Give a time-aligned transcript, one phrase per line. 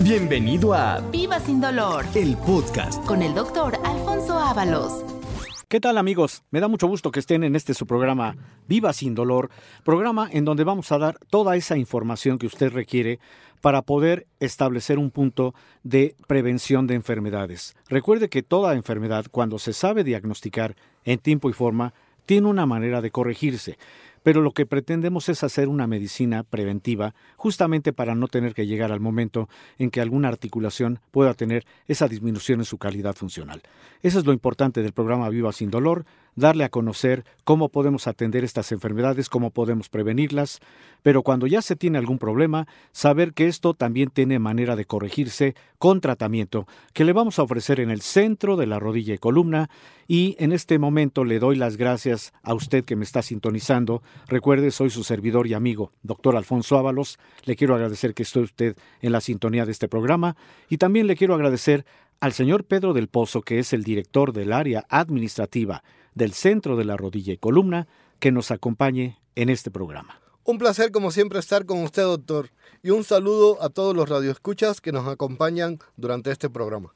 [0.00, 3.04] Bienvenido a Viva sin dolor el podcast.
[3.04, 5.04] con el doctor Alfonso Ábalos.
[5.68, 6.44] ¿Qué tal amigos?
[6.50, 8.36] Me da mucho gusto que estén en este su programa
[8.68, 9.50] Viva sin dolor,
[9.84, 13.18] programa en donde vamos a dar toda esa información que usted requiere
[13.60, 17.74] para poder establecer un punto de prevención de enfermedades.
[17.88, 21.92] Recuerde que toda enfermedad, cuando se sabe diagnosticar en tiempo y forma,
[22.24, 23.78] tiene una manera de corregirse
[24.28, 28.92] pero lo que pretendemos es hacer una medicina preventiva justamente para no tener que llegar
[28.92, 33.62] al momento en que alguna articulación pueda tener esa disminución en su calidad funcional.
[34.02, 36.04] Eso es lo importante del programa Viva sin Dolor,
[36.38, 40.60] darle a conocer cómo podemos atender estas enfermedades, cómo podemos prevenirlas,
[41.02, 45.54] pero cuando ya se tiene algún problema, saber que esto también tiene manera de corregirse
[45.78, 49.68] con tratamiento que le vamos a ofrecer en el centro de la rodilla y columna
[50.06, 54.02] y en este momento le doy las gracias a usted que me está sintonizando.
[54.26, 57.18] Recuerde, soy su servidor y amigo, doctor Alfonso Ábalos.
[57.44, 60.36] Le quiero agradecer que esté usted en la sintonía de este programa
[60.68, 61.86] y también le quiero agradecer
[62.20, 65.82] al señor Pedro del Pozo, que es el director del área administrativa
[66.14, 67.86] del Centro de la Rodilla y Columna,
[68.18, 70.20] que nos acompañe en este programa.
[70.44, 72.50] Un placer como siempre estar con usted, doctor,
[72.82, 76.94] y un saludo a todos los radioescuchas que nos acompañan durante este programa.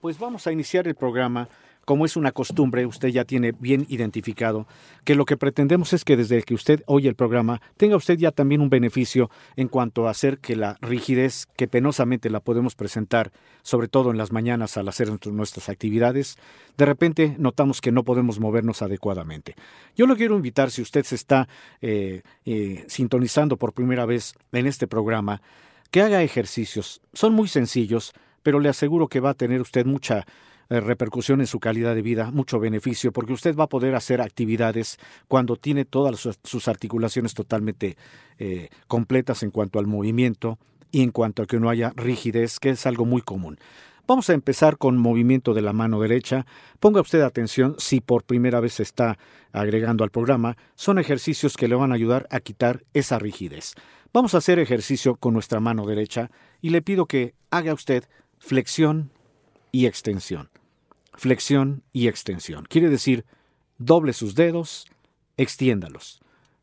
[0.00, 1.48] Pues vamos a iniciar el programa
[1.86, 4.66] como es una costumbre, usted ya tiene bien identificado
[5.04, 8.32] que lo que pretendemos es que desde que usted oye el programa tenga usted ya
[8.32, 13.30] también un beneficio en cuanto a hacer que la rigidez que penosamente la podemos presentar,
[13.62, 16.36] sobre todo en las mañanas al hacer nuestras actividades,
[16.76, 19.54] de repente notamos que no podemos movernos adecuadamente.
[19.94, 21.48] Yo lo quiero invitar, si usted se está
[21.80, 25.40] eh, eh, sintonizando por primera vez en este programa,
[25.92, 27.00] que haga ejercicios.
[27.12, 28.12] Son muy sencillos,
[28.42, 30.26] pero le aseguro que va a tener usted mucha
[30.68, 34.98] repercusión en su calidad de vida, mucho beneficio, porque usted va a poder hacer actividades
[35.28, 37.96] cuando tiene todas sus, articulaciones totalmente
[38.38, 40.58] eh, completas en cuanto al movimiento
[40.90, 43.58] y en cuanto a que no haya rigidez, que es algo muy común.
[44.08, 46.46] Vamos a empezar con movimiento de la mano derecha.
[46.78, 49.18] Ponga usted atención si por primera vez se está
[49.50, 50.56] agregando al programa.
[50.76, 53.74] Son ejercicios que le van a ayudar a quitar esa rigidez.
[54.12, 56.30] Vamos a hacer ejercicio con nuestra mano derecha
[56.62, 58.04] y le pido que haga usted
[58.38, 59.10] flexión
[59.76, 60.48] y extensión
[61.16, 62.66] flexión y extensión.
[62.68, 63.24] Quiere decir,
[63.78, 64.86] doble sus dedos,
[65.36, 66.20] extiéndalos,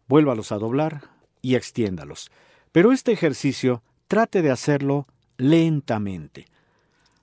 [0.08, 1.10] vuélvalos a doblar
[1.42, 2.32] y extiéndalos.
[2.72, 5.08] Pero este ejercicio trate de hacerlo
[5.38, 6.46] lentamente,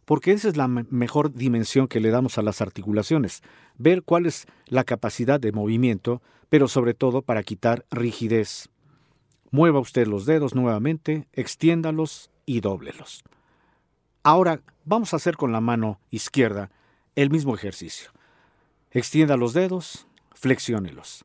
[0.04, 3.42] porque esa es la mejor dimensión que le damos a las articulaciones,
[3.78, 8.68] ver cuál es la capacidad de movimiento, pero sobre todo para quitar rigidez.
[9.52, 13.24] Mueva usted los dedos nuevamente, extiéndalos y dóblelos.
[14.22, 16.70] Ahora vamos a hacer con la mano izquierda
[17.16, 18.10] el mismo ejercicio.
[18.91, 21.25] Extienda los dedos, flexiónelos.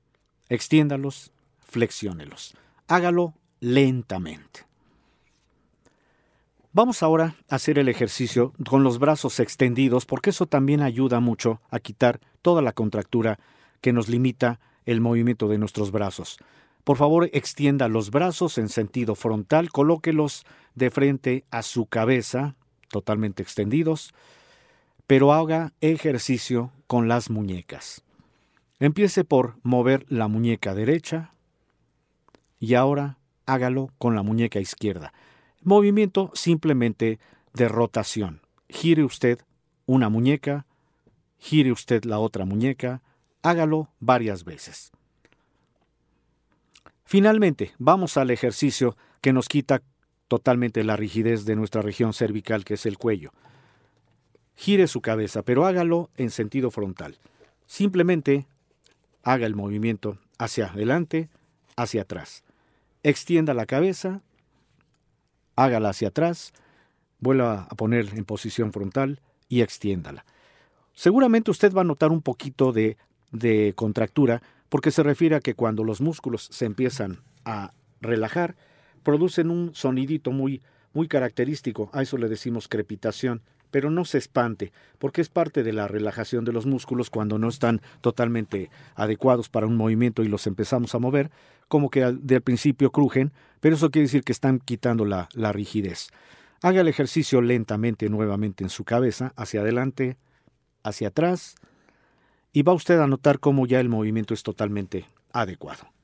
[0.49, 2.55] Extiéndalos, flexiónelos.
[2.87, 4.65] Hágalo lentamente.
[6.71, 11.61] Vamos ahora a hacer el ejercicio con los brazos extendidos porque eso también ayuda mucho
[11.69, 13.39] a quitar toda la contractura
[13.81, 16.37] que nos limita el movimiento de nuestros brazos.
[16.83, 20.45] Por favor, extienda los brazos en sentido frontal, colóquelos
[20.75, 22.55] de frente a su cabeza,
[22.89, 24.13] totalmente extendidos
[25.07, 28.03] pero haga ejercicio con las muñecas.
[28.79, 31.33] Empiece por mover la muñeca derecha
[32.59, 35.13] y ahora hágalo con la muñeca izquierda.
[35.61, 37.19] Movimiento simplemente
[37.53, 38.41] de rotación.
[38.69, 39.39] Gire usted
[39.85, 40.65] una muñeca,
[41.37, 43.01] gire usted la otra muñeca,
[43.43, 44.91] hágalo varias veces.
[47.05, 49.83] Finalmente, vamos al ejercicio que nos quita
[50.27, 53.31] totalmente la rigidez de nuestra región cervical, que es el cuello.
[54.55, 57.17] Gire su cabeza, pero hágalo en sentido frontal.
[57.67, 58.45] Simplemente
[59.23, 61.29] haga el movimiento hacia adelante,
[61.75, 62.43] hacia atrás.
[63.03, 64.21] Extienda la cabeza,
[65.55, 66.53] hágala hacia atrás,
[67.19, 69.19] vuelva a poner en posición frontal
[69.49, 70.25] y extiéndala.
[70.93, 72.97] Seguramente usted va a notar un poquito de,
[73.31, 78.55] de contractura porque se refiere a que cuando los músculos se empiezan a relajar,
[79.05, 80.61] producen un sonidito muy,
[80.91, 81.89] muy característico.
[81.93, 83.41] A eso le decimos crepitación
[83.75, 87.49] pero no se espante, porque es parte de la relajación de los músculos cuando no
[87.49, 91.29] están totalmente adecuados para un movimiento y los empezamos a mover,
[91.67, 96.07] como que al, principio crujen, pero eso quiere decir que están quitando la, la rigidez.
[96.61, 100.15] Haga el ejercicio lentamente nuevamente en su cabeza, hacia adelante,
[100.81, 101.55] hacia atrás,
[102.53, 105.94] y va usted a notar cómo ya el movimiento es totalmente adecuado.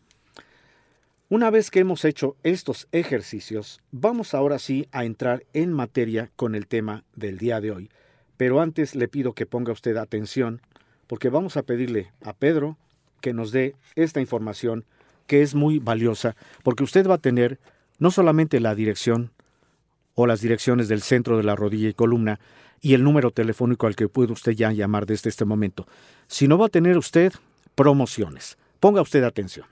[1.32, 6.56] Una vez que hemos hecho estos ejercicios, vamos ahora sí a entrar en materia con
[6.56, 7.90] el tema del día de hoy.
[8.36, 10.62] Pero antes le pido que ponga usted atención,
[11.08, 12.76] porque vamos a pedirle a Pedro
[13.22, 14.84] que nos dé esta información
[15.26, 17.60] que es muy valiosa, porque usted va a tener
[17.98, 19.32] no solamente la dirección
[20.16, 22.42] o las direcciones del centro de la rodilla y columna
[22.82, 25.88] y el número telefónico al que puede usted ya llamar desde este momento.
[26.28, 27.32] Si no va a tener usted
[27.76, 29.66] promociones, ponga usted atención.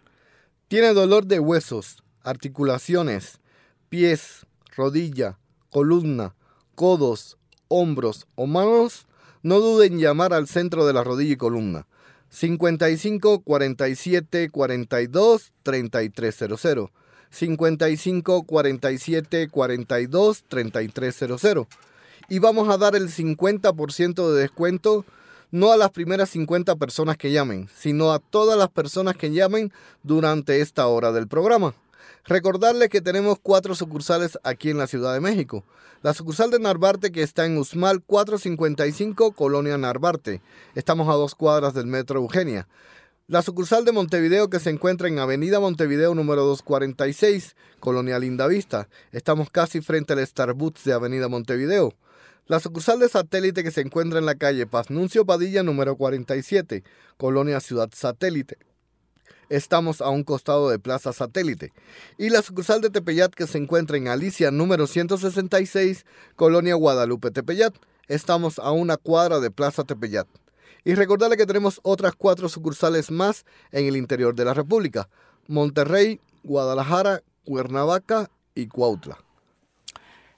[0.69, 3.39] ¿Tiene dolor de huesos, articulaciones,
[3.89, 4.45] pies,
[4.75, 5.39] rodilla,
[5.71, 6.35] columna,
[6.75, 7.39] codos,
[7.69, 9.07] hombros o manos?
[9.41, 11.87] No duden en llamar al centro de la rodilla y columna.
[12.29, 16.91] 55 47 42 3300.
[17.31, 21.67] 55 47 42 3300.
[22.29, 25.03] Y vamos a dar el 50% de descuento
[25.51, 29.71] no a las primeras 50 personas que llamen, sino a todas las personas que llamen
[30.03, 31.73] durante esta hora del programa.
[32.25, 35.63] Recordarles que tenemos cuatro sucursales aquí en la Ciudad de México.
[36.01, 40.41] La sucursal de Narvarte que está en Usmal 455, Colonia Narvarte.
[40.75, 42.67] Estamos a dos cuadras del Metro Eugenia.
[43.27, 48.89] La sucursal de Montevideo que se encuentra en Avenida Montevideo número 246, Colonia Lindavista.
[49.11, 51.93] Estamos casi frente al Starbucks de Avenida Montevideo.
[52.49, 56.83] La sucursal de satélite que se encuentra en la calle Paz-Nuncio Padilla número 47,
[57.15, 58.57] Colonia Ciudad Satélite.
[59.49, 61.71] Estamos a un costado de Plaza Satélite.
[62.17, 67.75] Y la sucursal de Tepeyat que se encuentra en Alicia número 166, Colonia Guadalupe Tepeyat.
[68.07, 70.27] Estamos a una cuadra de Plaza Tepeyat.
[70.83, 75.07] Y recordarle que tenemos otras cuatro sucursales más en el interior de la República.
[75.47, 79.28] Monterrey, Guadalajara, Cuernavaca y Cuautla.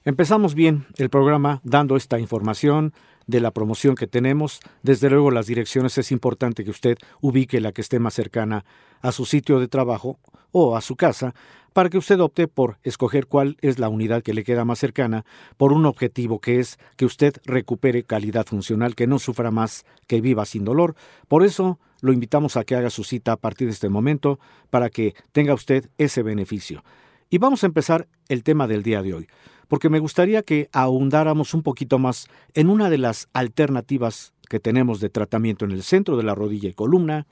[0.04, 2.92] Empezamos bien el programa dando esta información
[3.28, 4.58] de la promoción que tenemos.
[4.82, 8.64] Desde luego las direcciones es importante que usted ubique la que esté más cercana
[9.00, 10.18] a su sitio de trabajo
[10.50, 11.36] o a su casa
[11.72, 15.24] para que usted opte por escoger cuál es la unidad que le queda más cercana
[15.56, 20.20] por un objetivo que es que usted recupere calidad funcional, que no sufra más, que
[20.20, 20.96] viva sin dolor.
[21.28, 24.90] Por eso lo invitamos a que haga su cita a partir de este momento para
[24.90, 26.82] que tenga usted ese beneficio.
[27.30, 29.28] Y vamos a empezar el tema del día de hoy
[29.68, 35.00] porque me gustaría que ahondáramos un poquito más en una de las alternativas que tenemos
[35.00, 37.26] de tratamiento en el centro de la rodilla y columna,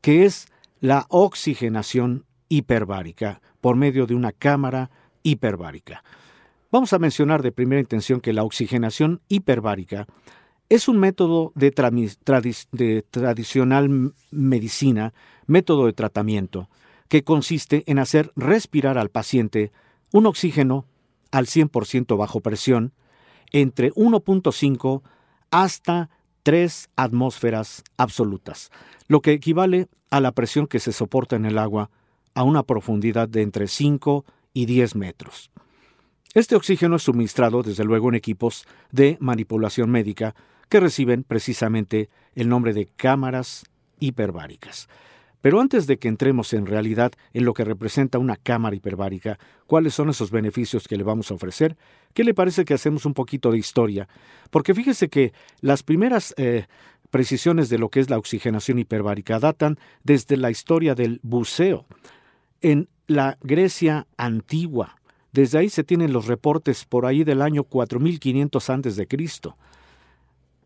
[0.00, 0.46] que es
[0.80, 4.90] la oxigenación hiperbárica por medio de una cámara
[5.22, 6.04] hiperbárica.
[6.70, 10.06] Vamos a mencionar de primera intención que la oxigenación hiperbárica
[10.68, 11.70] es un método de,
[13.10, 15.14] tradicional medicina,
[15.46, 16.68] método de tratamiento,
[17.08, 19.72] que consiste en hacer respirar al paciente
[20.12, 20.86] un oxígeno
[21.34, 22.92] al 100% bajo presión,
[23.50, 25.02] entre 1.5
[25.50, 26.08] hasta
[26.44, 28.70] 3 atmósferas absolutas,
[29.08, 31.90] lo que equivale a la presión que se soporta en el agua
[32.34, 35.50] a una profundidad de entre 5 y 10 metros.
[36.34, 40.36] Este oxígeno es suministrado desde luego en equipos de manipulación médica
[40.68, 43.64] que reciben precisamente el nombre de cámaras
[43.98, 44.88] hiperbáricas.
[45.44, 49.92] Pero antes de que entremos en realidad en lo que representa una cámara hiperbárica, cuáles
[49.92, 51.76] son esos beneficios que le vamos a ofrecer,
[52.14, 54.08] ¿qué le parece que hacemos un poquito de historia?
[54.50, 56.64] Porque fíjese que las primeras eh,
[57.10, 61.84] precisiones de lo que es la oxigenación hiperbárica datan desde la historia del buceo.
[62.62, 64.96] En la Grecia antigua,
[65.32, 69.58] desde ahí se tienen los reportes por ahí del año 4500 antes de Cristo.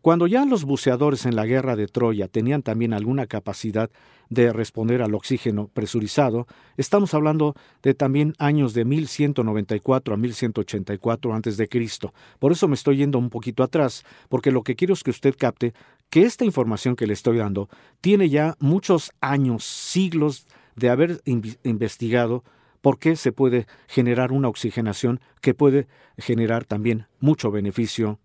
[0.01, 3.89] Cuando ya los buceadores en la guerra de Troya tenían también alguna capacidad
[4.29, 6.47] de responder al oxígeno presurizado,
[6.77, 7.53] estamos hablando
[7.83, 12.13] de también años de 1194 a 1184 antes de Cristo.
[12.39, 15.35] Por eso me estoy yendo un poquito atrás, porque lo que quiero es que usted
[15.37, 15.73] capte
[16.09, 17.67] que esta información que le estoy dando
[17.99, 22.45] tiene ya muchos años, siglos de haber investigado
[22.79, 25.87] por qué se puede generar una oxigenación que puede
[26.17, 28.17] generar también mucho beneficio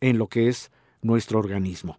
[0.00, 0.70] en lo que es
[1.02, 1.98] nuestro organismo.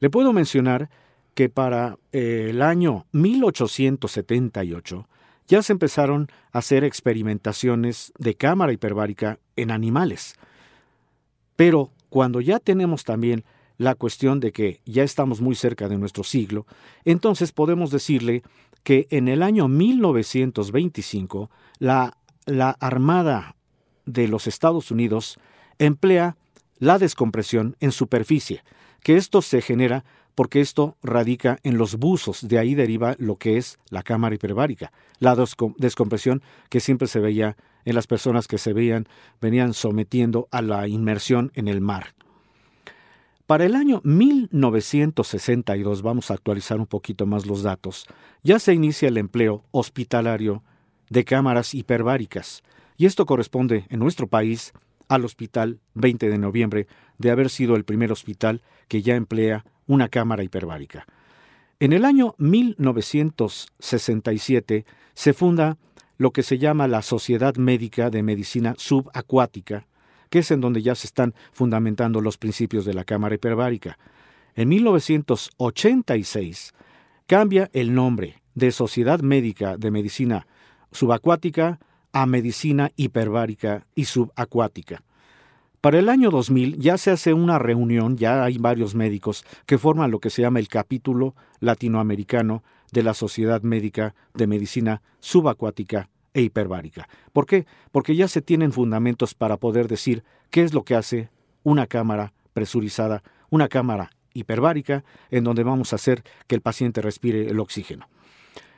[0.00, 0.90] Le puedo mencionar
[1.34, 5.08] que para eh, el año 1878
[5.46, 10.34] ya se empezaron a hacer experimentaciones de cámara hiperbárica en animales.
[11.56, 13.44] Pero cuando ya tenemos también
[13.78, 16.66] la cuestión de que ya estamos muy cerca de nuestro siglo,
[17.04, 18.42] entonces podemos decirle
[18.82, 23.56] que en el año 1925 la, la Armada
[24.06, 25.38] de los Estados Unidos
[25.78, 26.36] emplea
[26.78, 28.62] la descompresión en superficie,
[29.02, 30.04] que esto se genera
[30.34, 34.92] porque esto radica en los buzos, de ahí deriva lo que es la cámara hiperbárica,
[35.18, 35.36] la
[35.78, 39.08] descompresión que siempre se veía en las personas que se veían,
[39.40, 42.14] venían sometiendo a la inmersión en el mar.
[43.46, 48.06] Para el año 1962, vamos a actualizar un poquito más los datos,
[48.44, 50.62] ya se inicia el empleo hospitalario
[51.10, 52.62] de cámaras hiperbáricas,
[52.96, 54.72] y esto corresponde en nuestro país
[55.08, 56.86] al Hospital 20 de Noviembre
[57.18, 61.06] de haber sido el primer hospital que ya emplea una cámara hiperbárica.
[61.80, 64.84] En el año 1967
[65.14, 65.78] se funda
[66.16, 69.86] lo que se llama la Sociedad Médica de Medicina Subacuática,
[70.30, 73.96] que es en donde ya se están fundamentando los principios de la cámara hiperbárica.
[74.54, 76.74] En 1986
[77.26, 80.48] cambia el nombre de Sociedad Médica de Medicina
[80.90, 81.78] Subacuática
[82.18, 85.04] a Medicina Hiperbárica y Subacuática.
[85.80, 90.10] Para el año 2000 ya se hace una reunión, ya hay varios médicos que forman
[90.10, 96.42] lo que se llama el capítulo latinoamericano de la Sociedad Médica de Medicina Subacuática e
[96.42, 97.08] Hiperbárica.
[97.32, 97.66] ¿Por qué?
[97.92, 101.30] Porque ya se tienen fundamentos para poder decir qué es lo que hace
[101.62, 107.48] una cámara presurizada, una cámara hiperbárica, en donde vamos a hacer que el paciente respire
[107.48, 108.08] el oxígeno.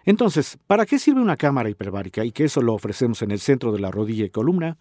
[0.04, 2.24] Entonces, ¿para qué sirve una cámara hiperbárica?
[2.24, 4.78] Y que eso lo ofrecemos en el centro de la rodilla y columna.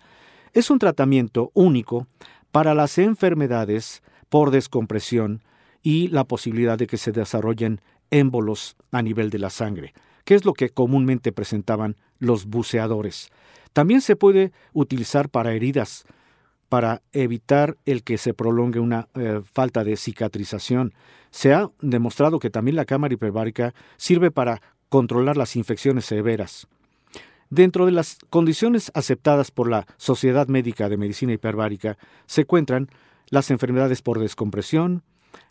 [0.53, 2.07] Es un tratamiento único
[2.51, 5.43] para las enfermedades por descompresión
[5.81, 9.93] y la posibilidad de que se desarrollen émbolos a nivel de la sangre,
[10.25, 13.29] que es lo que comúnmente presentaban los buceadores.
[13.73, 16.05] También se puede utilizar para heridas,
[16.69, 20.93] para evitar el que se prolongue una eh, falta de cicatrización.
[21.31, 26.67] Se ha demostrado que también la cámara hiperbárica sirve para controlar las infecciones severas.
[27.49, 32.89] Dentro de las condiciones aceptadas por la Sociedad Médica de Medicina Hiperbárica se encuentran
[33.29, 35.03] las enfermedades por descompresión,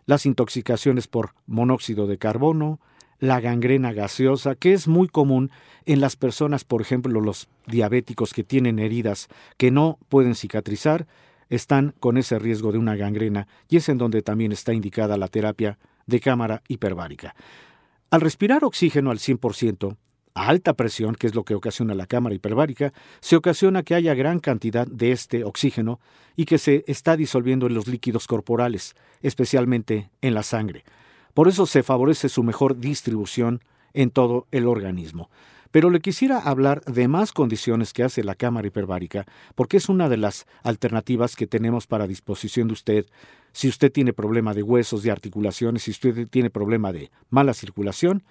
[0.06, 2.80] las intoxicaciones por monóxido de carbono,
[3.20, 5.50] la gangrena gaseosa, que es muy común
[5.86, 11.06] en las personas, por ejemplo, los diabéticos que tienen heridas que no pueden cicatrizar,
[11.50, 15.28] están con ese riesgo de una gangrena y es en donde también está indicada la
[15.28, 17.34] terapia de cámara hiperbárica.
[18.10, 19.96] Al respirar oxígeno al 100%,
[20.34, 24.14] a alta presión, que es lo que ocasiona la cámara hiperbárica, se ocasiona que haya
[24.14, 26.00] gran cantidad de este oxígeno
[26.34, 30.84] y que se está disolviendo en los líquidos corporales, especialmente en la sangre.
[31.34, 33.62] Por eso se favorece su mejor distribución
[33.92, 35.28] en todo el organismo.
[35.70, 40.08] Pero le quisiera hablar de más condiciones que hace la cámara hiperbárica, porque es una
[40.08, 43.06] de las alternativas que tenemos para disposición de usted.
[43.52, 48.22] Si usted tiene problema de huesos, de articulaciones, si usted tiene problema de mala circulación,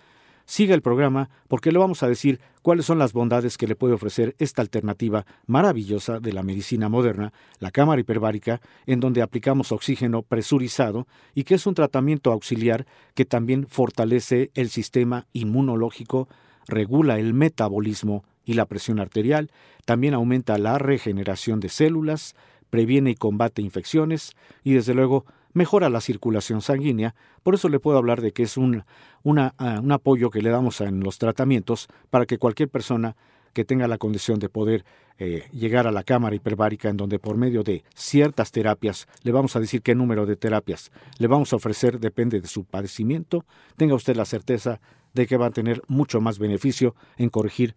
[0.49, 3.95] Siga el programa porque le vamos a decir cuáles son las bondades que le puede
[3.95, 10.21] ofrecer esta alternativa maravillosa de la medicina moderna, la cámara hiperbárica, en donde aplicamos oxígeno
[10.21, 16.29] presurizado y que es un tratamiento auxiliar que también fortalece el sistema inmunológico,
[16.67, 19.51] regula el metabolismo y la presión arterial,
[19.85, 22.35] también aumenta la regeneración de células,
[22.69, 24.33] previene y combate infecciones
[24.63, 28.57] y desde luego mejora la circulación sanguínea, por eso le puedo hablar de que es
[28.57, 28.83] un,
[29.25, 33.15] ah, un apoyo que le damos en los tratamientos para que cualquier persona
[33.57, 34.85] que tenga la condición de poder
[35.17, 39.55] eh, llegar a la cámara hiperbárica en donde por medio de ciertas terapias, le vamos
[39.55, 43.45] a decir qué número de terapias le vamos a ofrecer, depende de su padecimiento,
[43.75, 44.79] tenga usted la certeza
[45.15, 47.73] de que va a tener mucho más beneficio en corregir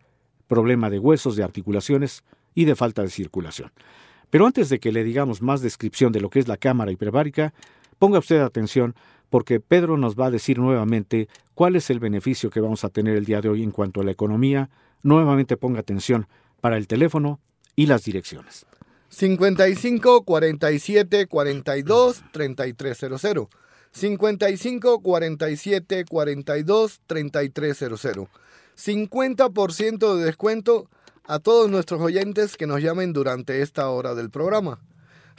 [0.49, 3.73] problema de huesos, de articulaciones y de falta de circulación.
[4.29, 7.55] Pero antes de que le digamos más descripción de lo que es la cámara hiperbárica,
[7.99, 8.95] ponga usted atención
[9.31, 13.17] porque Pedro nos va a decir nuevamente cuál es el beneficio que vamos a tener
[13.17, 14.69] el día de hoy en cuanto a la economía.
[15.03, 16.27] Nuevamente ponga atención
[16.61, 17.41] para el teléfono
[17.77, 18.67] y las direcciones.
[19.09, 23.49] 55 47 42 3300.
[23.93, 28.29] 55 47 42 3300.
[28.77, 30.89] 50% de descuento
[31.25, 34.81] a todos nuestros oyentes que nos llamen durante esta hora del programa.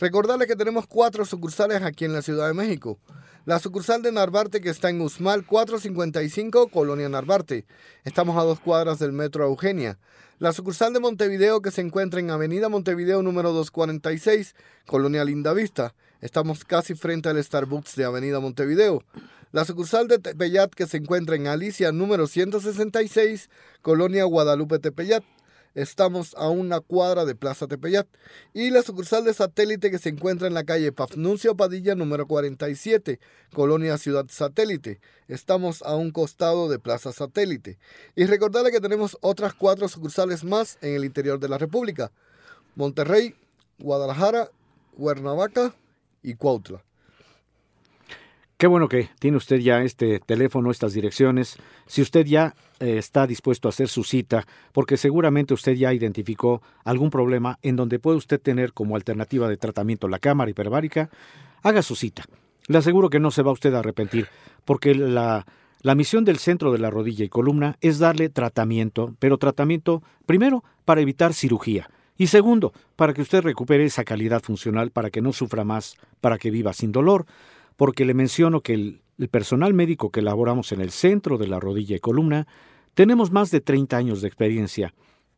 [0.02, 2.98] Recordarles que tenemos cuatro sucursales aquí en la Ciudad de México.
[3.46, 7.68] La sucursal de Narvarte que está en Usmal 455, Colonia Narvarte.
[8.04, 10.00] Estamos a dos cuadras del Metro Eugenia.
[10.40, 14.56] La sucursal de Montevideo que se encuentra en Avenida Montevideo número 246,
[14.88, 15.94] Colonia Lindavista.
[16.20, 19.04] Estamos casi frente al Starbucks de Avenida Montevideo.
[19.52, 23.52] La sucursal de Tepeyat que se encuentra en Alicia número 166,
[23.84, 25.24] Colonia Guadalupe Tepeyat.
[25.74, 28.06] Estamos a una cuadra de Plaza Tepeyat
[28.54, 33.22] y la sucursal de satélite que se encuentra en la calle Pafnuncio Padilla número 47,
[33.54, 35.00] Colonia Ciudad Satélite.
[35.30, 37.80] Estamos a un costado de Plaza Satélite.
[38.18, 42.12] Y recordarle que tenemos otras cuatro sucursales más en el interior de la República.
[42.76, 43.34] Monterrey,
[43.80, 44.52] Guadalajara,
[44.98, 45.74] Cuernavaca
[46.22, 46.84] y Cuautla.
[48.62, 51.58] Qué bueno que tiene usted ya este teléfono, estas direcciones.
[51.88, 56.62] Si usted ya eh, está dispuesto a hacer su cita, porque seguramente usted ya identificó
[56.84, 61.10] algún problema en donde puede usted tener como alternativa de tratamiento la cámara hiperbárica,
[61.64, 62.24] haga su cita.
[62.68, 64.28] Le aseguro que no se va usted a arrepentir,
[64.64, 65.48] porque la,
[65.82, 70.64] la misión del centro de la rodilla y columna es darle tratamiento, pero tratamiento primero
[70.86, 71.90] para evitar cirugía.
[72.16, 76.38] Y segundo, para que usted recupere esa calidad funcional, para que no sufra más, para
[76.38, 77.26] que viva sin dolor
[77.82, 81.96] porque le menciono que el, personal médico que elaboramos en el centro de la rodilla
[81.96, 82.46] y columna
[82.94, 84.94] tenemos más de 30 años de experiencia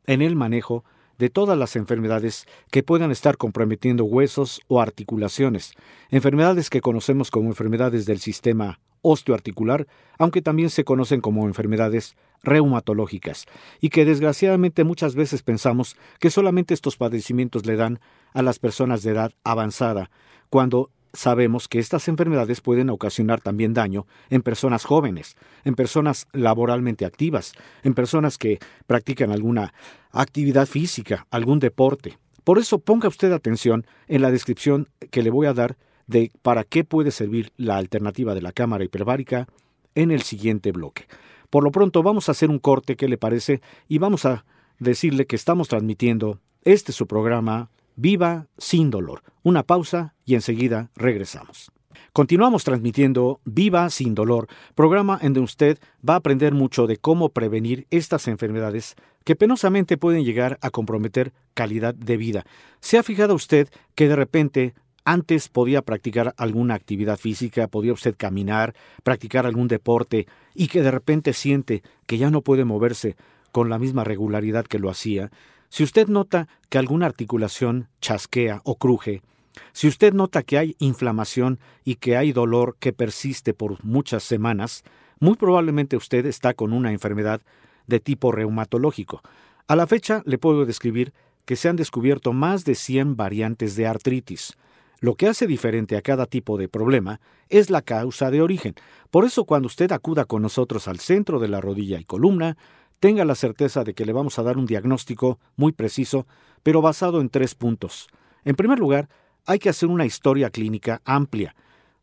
[0.07, 0.83] en el manejo
[1.17, 5.71] de todas las enfermedades que puedan estar comprometiendo huesos o articulaciones,
[6.09, 9.87] enfermedades que conocemos como enfermedades del sistema osteoarticular,
[10.19, 13.45] aunque también se conocen como enfermedades reumatológicas,
[13.79, 18.01] y que desgraciadamente muchas veces pensamos que solamente estos padecimientos le dan
[18.33, 20.11] a las personas de edad avanzada,
[20.49, 27.05] cuando sabemos que estas enfermedades pueden ocasionar también daño en personas jóvenes, en personas laboralmente
[27.05, 27.53] activas,
[27.83, 29.73] en personas que practican alguna
[30.11, 32.17] actividad física, algún deporte.
[32.43, 35.77] Por eso ponga usted atención en la descripción que le voy a dar
[36.07, 39.47] de para qué puede servir la alternativa de la cámara hiperbárica
[39.95, 41.05] en el siguiente bloque.
[41.49, 43.61] Por lo pronto vamos a hacer un corte, ¿qué le parece?
[43.87, 44.43] Y vamos a
[44.79, 49.21] decirle que estamos transmitiendo este su programa Viva sin dolor.
[49.43, 51.71] Una pausa y enseguida regresamos.
[52.11, 57.29] Continuamos transmitiendo Viva sin dolor, programa en donde usted va a aprender mucho de cómo
[57.29, 62.45] prevenir estas enfermedades que penosamente pueden llegar a comprometer calidad de vida.
[62.81, 64.73] ¿Se ha fijado usted que de repente
[65.05, 68.73] antes podía practicar alguna actividad física, podía usted caminar,
[69.03, 73.15] practicar algún deporte y que de repente siente que ya no puede moverse
[73.51, 75.31] con la misma regularidad que lo hacía?
[75.73, 79.23] Si usted nota que alguna articulación chasquea o cruje,
[79.71, 84.83] si usted nota que hay inflamación y que hay dolor que persiste por muchas semanas,
[85.19, 87.41] muy probablemente usted está con una enfermedad
[87.87, 89.23] de tipo reumatológico.
[89.67, 91.11] A la fecha le puedo describir
[91.43, 94.53] que se han descubierto más de 100 variantes de artritis.
[94.99, 98.75] Lo que hace diferente a cada tipo de problema es la causa de origen.
[99.09, 102.57] Por eso cuando usted acuda con nosotros al centro de la rodilla y columna,
[103.03, 106.25] tenga la certeza de que le vamos a dar un diagnóstico muy preciso,
[106.63, 108.07] pero basado en tres puntos.
[108.45, 109.09] En primer lugar,
[109.45, 111.53] hay que hacer una historia clínica amplia,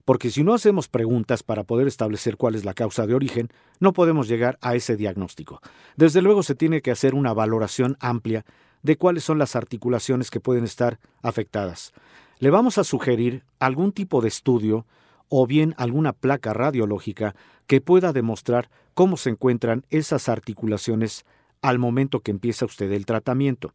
[0.04, 3.94] porque si no hacemos preguntas para poder establecer cuál es la causa de origen, no
[3.94, 5.62] podemos llegar a ese diagnóstico.
[5.96, 8.44] Desde luego se tiene que hacer una valoración amplia
[8.82, 11.94] de cuáles son las articulaciones que pueden estar afectadas.
[12.40, 14.84] Le vamos a sugerir algún tipo de estudio
[15.30, 17.34] o bien alguna placa radiológica
[17.66, 21.24] que pueda demostrar cómo se encuentran esas articulaciones
[21.62, 23.72] al momento que empieza usted el tratamiento.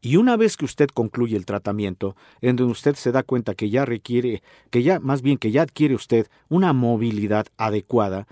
[0.00, 3.70] Y una vez que usted concluye el tratamiento, en donde usted se da cuenta que
[3.70, 8.26] ya requiere, que ya, más bien que ya adquiere usted una movilidad adecuada,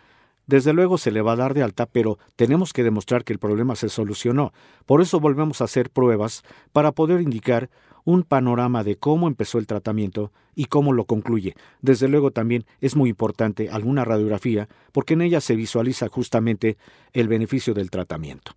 [0.47, 3.39] desde luego se le va a dar de alta, pero tenemos que demostrar que el
[3.39, 4.53] problema se solucionó.
[4.87, 7.71] Por eso volvemos a hacer pruebas para poder indicar
[8.05, 11.55] un panorama de cómo empezó el tratamiento y cómo lo concluye.
[11.81, 16.77] Desde luego también es muy importante alguna radiografía porque en ella se visualiza justamente
[17.13, 18.53] el beneficio del tratamiento.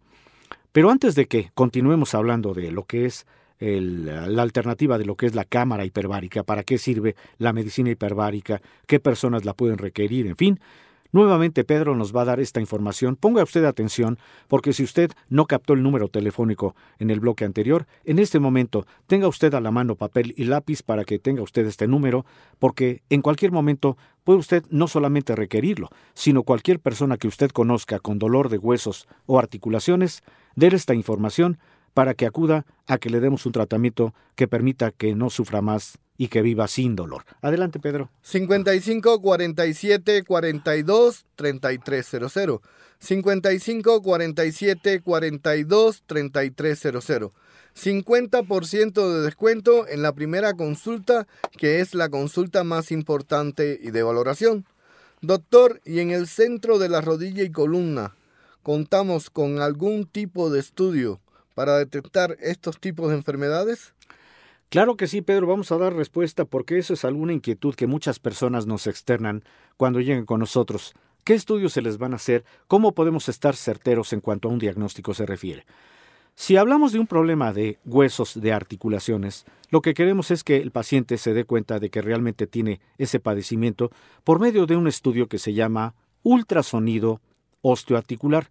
[0.71, 3.25] Pero antes de que continuemos hablando de lo que es
[3.59, 8.61] la alternativa de lo que es la cámara hiperbárica, para qué sirve la medicina hiperbárica,
[8.85, 10.59] qué personas la pueden requerir, en fin,
[11.15, 13.15] Nuevamente Pedro nos va a dar esta información.
[13.15, 17.87] Ponga usted atención, porque si usted no captó el número telefónico en el bloque anterior,
[18.03, 21.65] en este momento tenga usted a la mano papel y lápiz para que tenga usted
[21.67, 22.25] este número,
[22.59, 27.99] porque en cualquier momento puede usted no solamente requerirlo, sino cualquier persona que usted conozca
[27.99, 30.21] con dolor de huesos o articulaciones,
[30.57, 31.59] déle esta información
[31.93, 35.97] para que acuda a que le demos un tratamiento que permita que no sufra más
[36.17, 37.23] y que viva sin dolor.
[37.41, 38.09] Adelante, Pedro.
[38.21, 42.61] 55 47 42 3300.
[42.99, 47.31] 55 47 42 3300.
[47.75, 54.01] 50% de descuento en la primera consulta, que es la consulta más importante y de
[54.01, 54.65] valoración.
[55.21, 58.15] Doctor, ¿y en el centro de la rodilla y columna
[58.63, 61.19] contamos con algún tipo de estudio
[61.53, 63.93] para detectar estos tipos de enfermedades?
[64.69, 68.19] Claro que sí, Pedro, vamos a dar respuesta porque eso es alguna inquietud que muchas
[68.19, 69.43] personas nos externan
[69.77, 70.93] cuando llegan con nosotros.
[71.23, 72.43] ¿Qué estudios se les van a hacer?
[72.67, 75.65] ¿Cómo podemos estar certeros en cuanto a un diagnóstico se refiere?
[76.35, 80.71] Si hablamos de un problema de huesos, de articulaciones, lo que queremos es que el
[80.71, 83.89] paciente se dé cuenta de que realmente tiene ese padecimiento
[84.25, 87.21] por medio de un estudio que se llama ultrasonido
[87.61, 88.49] osteoarticular,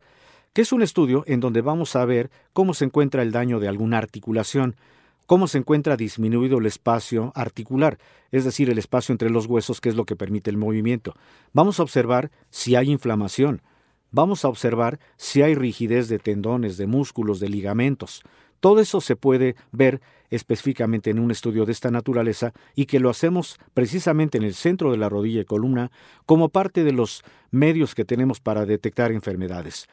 [0.54, 3.68] que es un estudio en donde vamos a ver cómo se encuentra el daño de
[3.68, 4.76] alguna articulación
[5.26, 7.98] cómo se encuentra disminuido el espacio articular,
[8.30, 11.14] es decir, el espacio entre los huesos que es lo que permite el movimiento.
[11.52, 13.62] Vamos a observar si hay inflamación,
[14.10, 18.22] vamos a observar si hay rigidez de tendones, de músculos, de ligamentos.
[18.60, 23.10] Todo eso se puede ver específicamente en un estudio de esta naturaleza y que lo
[23.10, 25.90] hacemos precisamente en el centro de la rodilla y columna
[26.26, 29.86] como parte de los medios que tenemos para detectar enfermedades.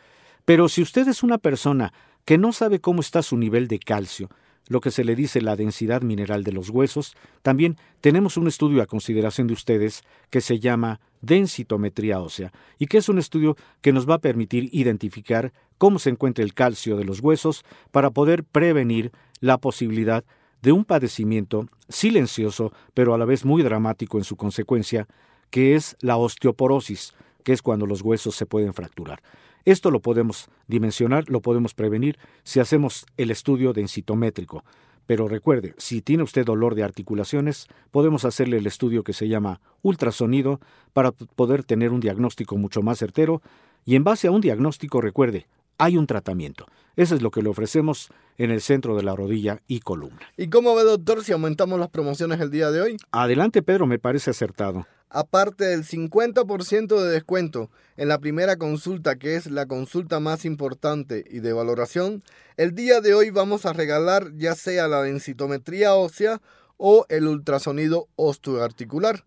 [0.46, 1.94] Pero si usted es una persona
[2.26, 4.30] que no sabe cómo está su nivel de calcio,
[4.68, 7.16] lo que se le dice la densidad mineral de los huesos.
[7.42, 12.98] También tenemos un estudio a consideración de ustedes que se llama densitometría ósea y que
[12.98, 17.06] es un estudio que nos va a permitir identificar cómo se encuentra el calcio de
[17.06, 20.24] los huesos para poder prevenir la posibilidad
[20.62, 25.08] de un padecimiento silencioso pero a la vez muy dramático en su consecuencia,
[25.50, 29.22] que es la osteoporosis, que es cuando los huesos se pueden fracturar.
[29.66, 34.64] Esto lo podemos dimensionar, lo podemos prevenir si hacemos el estudio densitométrico.
[35.06, 39.60] Pero recuerde, si tiene usted dolor de articulaciones, podemos hacerle el estudio que se llama
[39.82, 40.60] ultrasonido
[40.94, 43.42] para poder tener un diagnóstico mucho más certero
[43.84, 45.48] y en base a un diagnóstico, recuerde,
[45.82, 46.68] hay un tratamiento.
[46.96, 50.20] Eso es lo que le ofrecemos en el centro de la rodilla y columna.
[50.38, 52.98] ¿Y cómo ve, doctor, si aumentamos las promociones el día de hoy?
[53.12, 54.86] Adelante, Pedro, me parece acertado.
[55.10, 61.26] Aparte del 50% de descuento en la primera consulta, que es la consulta más importante
[61.28, 62.24] y de valoración,
[62.58, 66.42] el día de hoy vamos a regalar ya sea la densitometría ósea
[66.78, 69.26] o el ultrasonido osteoarticular.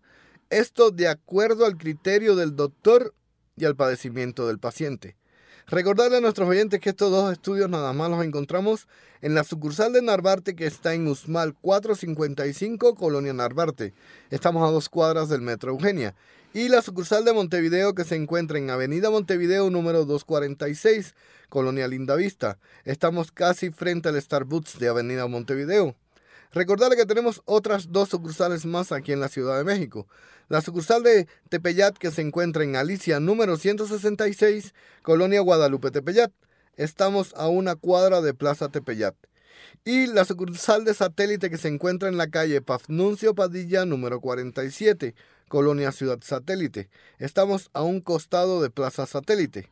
[0.49, 3.13] Esto de acuerdo al criterio del doctor
[3.57, 5.17] y al padecimiento del paciente.
[5.67, 8.87] Recordarle a nuestros oyentes que estos dos estudios nada más los encontramos
[9.21, 13.95] en la sucursal de Narvarte que está en Usmal 455, Colonia Narvarte.
[14.29, 16.13] Estamos a dos cuadras del Metro Eugenia.
[16.53, 21.15] Y la sucursal de Montevideo que se encuentra en Avenida Montevideo número 246,
[21.49, 22.59] Colonia Lindavista.
[22.83, 25.95] Estamos casi frente al Starbucks de Avenida Montevideo.
[26.55, 30.07] Recordarle que tenemos otras dos sucursales más aquí en la Ciudad de México.
[30.47, 36.31] La sucursal de Tepeyat que se encuentra en Alicia número 166, Colonia Guadalupe Tepeyat.
[36.77, 39.15] Estamos a una cuadra de Plaza Tepeyat.
[39.83, 45.13] Y la sucursal de satélite que se encuentra en la calle Pafnuncio Padilla número 47,
[45.49, 46.87] Colonia Ciudad Satélite.
[47.19, 49.69] Estamos a un costado de Plaza Satélite.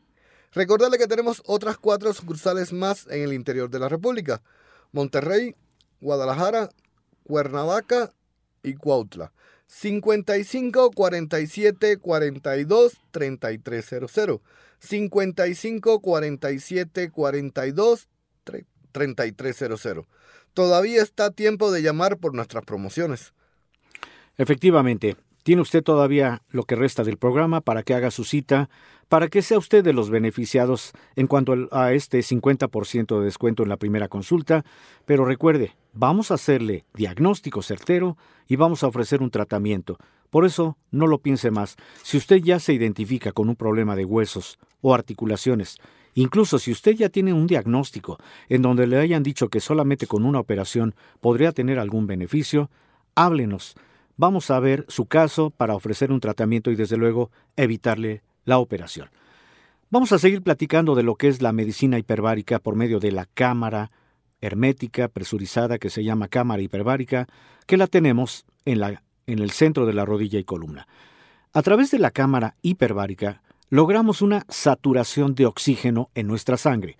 [0.52, 4.42] Recordarle que tenemos otras cuatro sucursales más en el interior de la República.
[4.92, 5.56] Monterrey,
[6.04, 6.70] Guadalajara,
[7.24, 8.12] Cuernavaca
[8.62, 9.32] y Cuautla.
[9.68, 14.42] 55 47 42 3300.
[14.80, 18.08] 55 47 42
[18.92, 20.06] 3300.
[20.54, 23.34] Todavía está tiempo de llamar por nuestras promociones.
[24.38, 28.70] Efectivamente, tiene usted todavía lo que resta del programa para que haga su cita,
[29.10, 33.70] para que sea usted de los beneficiados en cuanto a este 50% de descuento en
[33.70, 34.64] la primera consulta,
[35.06, 39.98] pero recuerde, vamos a hacerle diagnóstico certero y vamos a ofrecer un tratamiento.
[40.30, 41.76] Por eso, no lo piense más.
[42.02, 45.78] Si usted ya se identifica con un problema de huesos o articulaciones,
[46.16, 48.18] incluso si usted ya tiene un diagnóstico
[48.50, 52.70] en donde le hayan dicho que solamente con una operación podría tener algún beneficio,
[53.16, 53.76] háblenos
[54.18, 59.10] vamos a ver su caso para ofrecer un tratamiento y desde luego evitarle la operación.
[59.90, 63.26] Vamos a seguir platicando de lo que es la medicina hiperbárica por medio de la
[63.26, 63.92] cámara
[64.44, 67.28] hermética presurizada que se llama cámara hiperbárica,
[67.66, 70.88] que la tenemos en, la, en el centro de la rodilla y columna.
[71.54, 76.98] A través de la cámara hiperbárica logramos una saturación de oxígeno en nuestra sangre,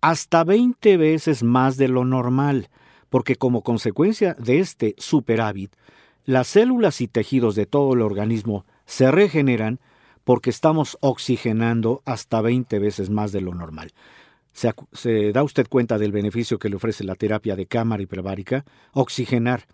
[0.00, 2.68] hasta 20 veces más de lo normal,
[3.10, 5.72] porque como consecuencia de este superávit,
[6.24, 9.80] las células y tejidos de todo el organismo se regeneran
[10.22, 13.92] porque estamos oxigenando hasta 20 veces más de lo normal.
[14.92, 18.64] ¿Se, da usted cuenta del beneficio que le ofrece la terapia de cámara hiperbárica?
[18.92, 19.66] Oxigenar.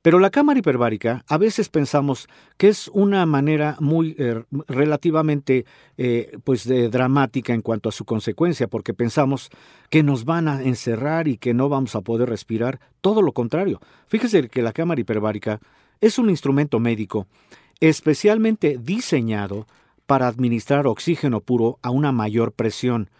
[0.00, 5.66] Pero la cámara hiperbárica a veces pensamos que es una manera muy eh, relativamente
[5.98, 9.50] eh, pues dramática en cuanto a su consecuencia, porque pensamos
[9.90, 12.80] que nos van a encerrar y que no vamos a poder respirar.
[13.00, 13.80] Todo lo contrario.
[14.06, 15.60] Fíjese que la cámara hiperbárica
[16.00, 17.26] es un instrumento médico
[17.80, 19.66] especialmente diseñado
[20.06, 23.10] para administrar oxígeno puro a una mayor presión.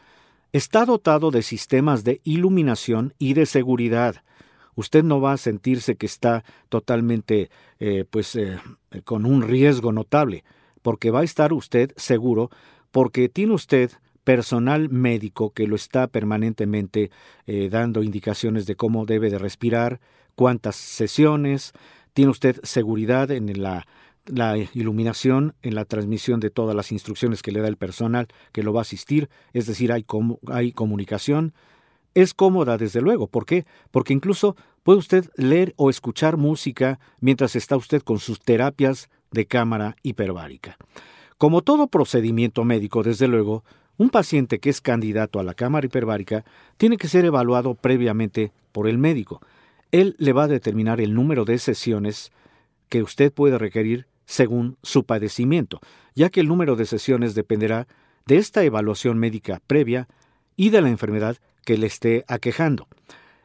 [0.57, 4.23] Está dotado de sistemas de iluminación y de seguridad.
[4.75, 8.59] Usted no va a sentirse que está totalmente eh, pues eh,
[9.05, 10.45] con un riesgo notable,
[10.81, 12.49] porque va a estar usted seguro,
[12.91, 13.91] porque tiene usted
[14.25, 17.11] personal médico que lo está permanentemente
[17.47, 20.01] eh, dando indicaciones de cómo debe de respirar,
[20.37, 21.75] cuántas sesiones,
[22.15, 23.87] tiene usted seguridad en la,
[24.75, 28.73] iluminación, en la transmisión de todas las instrucciones que le da el personal que lo
[28.73, 30.05] va a asistir, es decir, hay,
[30.49, 31.55] hay comunicación.
[32.15, 33.27] Es cómoda, desde luego.
[33.29, 33.67] ¿Por qué?
[33.91, 39.47] Porque incluso puede usted leer o escuchar música mientras está usted con sus terapias de
[39.47, 40.79] cámara hiperbárica.
[41.39, 43.65] Como todo procedimiento médico, desde luego,
[43.99, 46.45] un paciente que es candidato a la cámara hiperbárica
[46.77, 49.41] tiene que ser evaluado previamente por el médico.
[49.93, 52.33] Él le va a determinar el número de sesiones
[52.89, 55.81] que usted puede requerir según su padecimiento,
[56.15, 57.87] ya que el número de sesiones dependerá
[58.27, 60.09] de esta evaluación médica previa
[60.57, 62.89] y de la enfermedad que le esté aquejando.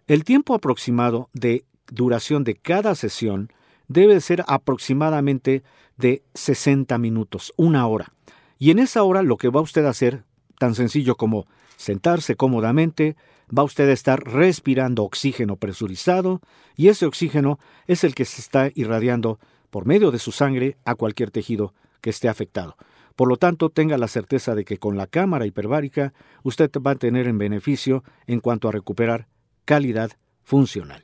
[0.08, 3.52] El tiempo aproximado de duración de cada sesión
[3.88, 5.64] debe ser aproximadamente
[5.98, 8.14] de 60 minutos, una hora.
[8.58, 10.24] Y en esa hora lo que va usted a hacer,
[10.58, 11.46] tan sencillo como
[11.78, 13.16] sentarse cómodamente,
[13.56, 16.42] va usted a estar respirando oxígeno presurizado
[16.76, 19.40] y ese oxígeno es el que se está irradiando
[19.72, 22.78] por medio de su sangre a cualquier tejido que esté afectado.
[23.16, 26.96] Por lo tanto, tenga la certeza de que con la cámara hiperbárica usted va a
[26.96, 29.28] tener en beneficio en cuanto a recuperar
[29.66, 30.12] calidad
[30.44, 31.04] funcional.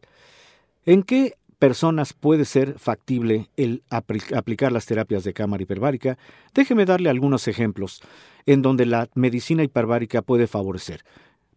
[0.86, 6.18] ¿En qué personas puede ser factible el aplicar las terapias de cámara hiperbárica?
[6.54, 8.02] Déjeme darle algunos ejemplos
[8.46, 11.04] en donde la medicina hiperbárica puede favorecer.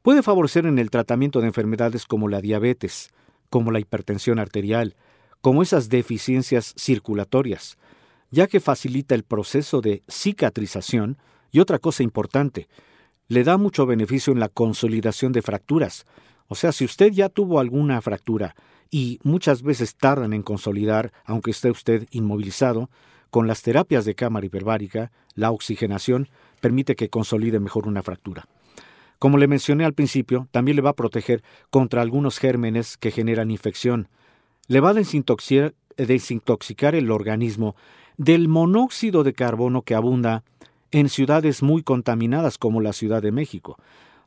[0.02, 3.10] Puede favorecer en el tratamiento de enfermedades como la diabetes,
[3.50, 4.96] como la hipertensión arterial,
[5.40, 7.78] como esas deficiencias circulatorias,
[8.30, 11.18] ya que facilita el proceso de cicatrización
[11.50, 12.68] y otra cosa importante,
[13.28, 16.04] le da mucho beneficio en la consolidación de fracturas.
[16.48, 18.54] O sea, si usted ya tuvo alguna fractura
[18.90, 22.90] y muchas veces tardan en consolidar, aunque esté usted inmovilizado,
[23.30, 26.28] con las terapias de cámara hiperbárica, la oxigenación
[26.60, 28.46] permite que consolide mejor una fractura.
[29.20, 33.50] Como le mencioné al principio, también le va a proteger contra algunos gérmenes que generan
[33.50, 34.08] infección.
[34.70, 37.74] Le va a desintoxicar, el organismo
[38.16, 40.44] del monóxido de carbono que abunda
[40.92, 43.78] en ciudades muy contaminadas como la Ciudad de México.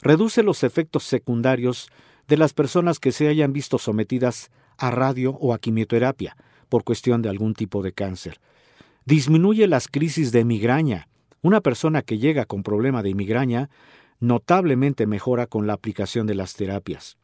[0.02, 1.88] Reduce los efectos secundarios
[2.28, 6.36] de las personas que se hayan visto sometidas a radio o a quimioterapia
[6.68, 8.42] por cuestión de algún tipo de cáncer.
[9.06, 11.08] Disminuye las crisis de migraña.
[11.42, 13.70] Una persona que llega con problema de migraña
[14.20, 17.16] notablemente mejora con la aplicación de las terapias.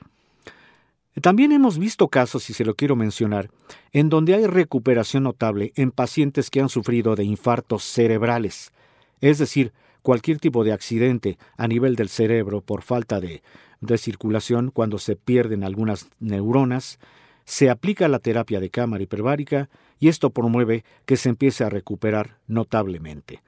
[1.22, 3.50] También hemos visto casos, y se lo quiero mencionar,
[3.92, 8.72] en donde hay recuperación notable en pacientes que han sufrido de infartos cerebrales,
[9.22, 13.42] es decir, cualquier tipo de accidente a nivel del cerebro por falta de,
[13.82, 17.00] de circulación cuando se pierden algunas neuronas,
[17.46, 22.38] se aplica la terapia de cámara hiperbárica y esto promueve que se empiece a recuperar
[22.48, 23.42] notablemente.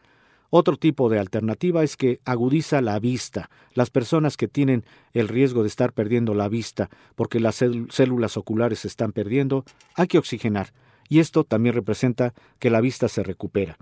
[0.54, 3.50] Otro tipo de alternativa es que agudiza la vista.
[3.74, 4.84] Las personas que tienen
[5.14, 9.64] el riesgo de estar perdiendo la vista porque las células oculares se están perdiendo,
[9.96, 10.74] hay que oxigenar.
[11.08, 13.78] Y esto también representa que la vista se recupera.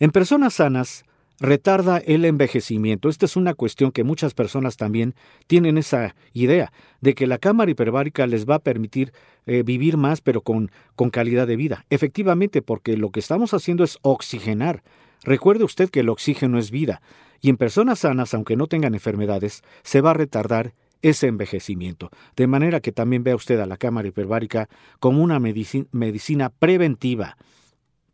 [0.00, 1.04] En personas sanas,
[1.38, 3.08] retarda el envejecimiento.
[3.08, 5.14] Esta es una cuestión que muchas personas también
[5.46, 9.12] tienen esa idea de que la cámara hiperbárica les va a permitir
[9.46, 11.86] eh, vivir más pero con, con calidad de vida.
[11.88, 14.82] Efectivamente, porque lo que estamos haciendo es oxigenar.
[15.24, 17.00] Recuerde usted que el oxígeno es vida,
[17.40, 22.46] y en personas sanas, aunque no tengan enfermedades, se va a retardar ese envejecimiento, de
[22.46, 24.68] manera que también vea usted a la cámara hiperbárica
[25.00, 27.36] como una medicina preventiva.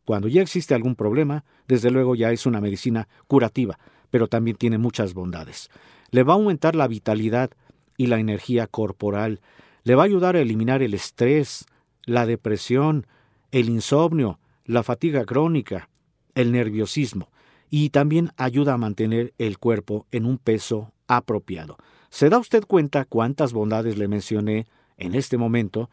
[0.05, 3.79] Cuando ya existe algún problema, desde luego ya es una medicina curativa,
[4.11, 5.71] pero también tiene muchas bondades.
[6.11, 7.51] Le va a aumentar la vitalidad
[7.97, 9.41] y la energía corporal,
[9.85, 11.67] le va a ayudar a eliminar el estrés,
[12.07, 13.07] la depresión,
[13.53, 15.90] el insomnio, la fatiga crónica,
[16.35, 17.31] el nerviosismo
[17.71, 21.77] y también ayuda a mantener el cuerpo en un peso apropiado.
[22.11, 24.67] ¿Se da usted cuenta cuántas bondades le mencioné
[24.97, 25.89] en este momento?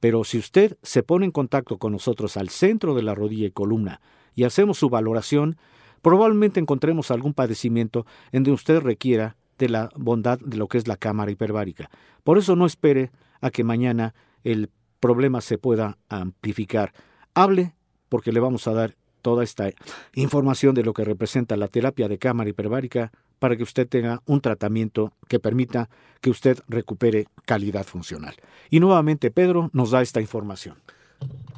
[0.00, 3.52] Pero si usted se pone en contacto con nosotros al centro de la rodilla y
[3.52, 4.00] columna
[4.34, 5.56] y hacemos su valoración,
[6.02, 10.88] probablemente encontremos algún padecimiento en donde usted requiera de la bondad de lo que es
[10.88, 11.90] la cámara hiperbárica.
[12.24, 16.92] Por eso no espere a que mañana el problema se pueda amplificar.
[17.34, 17.74] Hable
[18.08, 19.70] porque le vamos a dar toda esta
[20.14, 24.40] información de lo que representa la terapia de cámara hiperbárica para que usted tenga un
[24.40, 25.88] tratamiento que permita
[26.20, 28.34] que usted recupere calidad funcional.
[28.68, 30.76] Y nuevamente Pedro nos da esta información.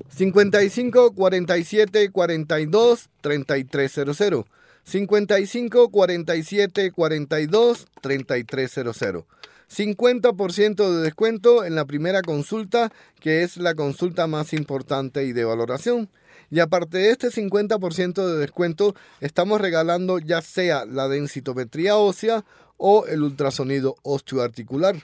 [0.09, 4.45] 55 47 42 3300
[4.85, 9.25] 55 47 42 3300
[9.73, 15.45] 50% de descuento en la primera consulta, que es la consulta más importante y de
[15.45, 16.11] valoración.
[16.53, 22.45] Y aparte de este 50% de descuento, estamos regalando ya sea la densitometría ósea
[22.77, 24.97] o el ultrasonido osteoarticular.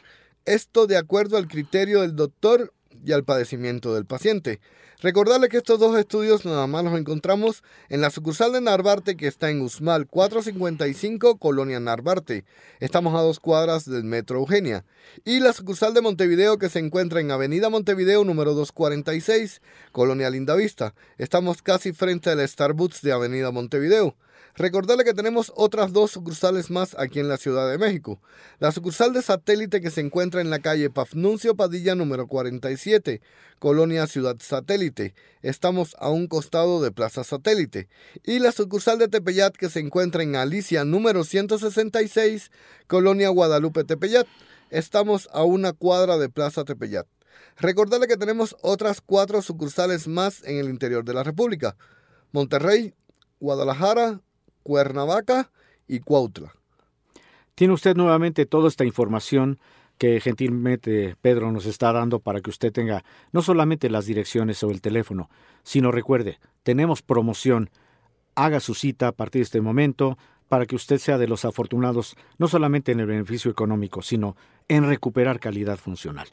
[0.44, 4.60] Esto de acuerdo al criterio del doctor y al padecimiento del paciente.
[5.00, 9.28] Recordarle que estos dos estudios nada más los encontramos en la sucursal de Narvarte que
[9.28, 12.44] está en Usmal 455, Colonia Narvarte.
[12.80, 14.84] Estamos a dos cuadras del Metro Eugenia.
[15.24, 20.94] Y la sucursal de Montevideo que se encuentra en Avenida Montevideo número 246, Colonia Lindavista.
[21.16, 24.16] Estamos casi frente al Starbucks de Avenida Montevideo.
[24.58, 28.20] Recordarle que tenemos otras dos sucursales más aquí en la Ciudad de México.
[28.58, 33.22] La sucursal de satélite que se encuentra en la calle Pafnuncio Padilla número 47,
[33.60, 35.14] Colonia Ciudad Satélite.
[35.42, 37.88] Estamos a un costado de Plaza Satélite.
[38.24, 42.50] Y la sucursal de Tepeyat que se encuentra en Alicia número 166,
[42.88, 44.26] Colonia Guadalupe Tepeyat.
[44.70, 47.06] Estamos a una cuadra de Plaza Tepeyat.
[47.58, 51.76] Recordarle que tenemos otras cuatro sucursales más en el interior de la República.
[52.32, 52.96] Monterrey,
[53.38, 54.20] Guadalajara,
[54.68, 55.50] Cuernavaca
[55.86, 56.52] y Cuautla.
[57.54, 59.58] Tiene usted nuevamente toda esta información
[59.96, 63.02] que gentilmente Pedro nos está dando para que usted tenga
[63.32, 65.30] no solamente las direcciones o el teléfono,
[65.62, 67.70] sino recuerde, tenemos promoción.
[68.34, 72.14] Haga su cita a partir de este momento para que usted sea de los afortunados
[72.36, 74.36] no solamente en el beneficio económico, sino
[74.68, 76.28] en recuperar calidad funcional.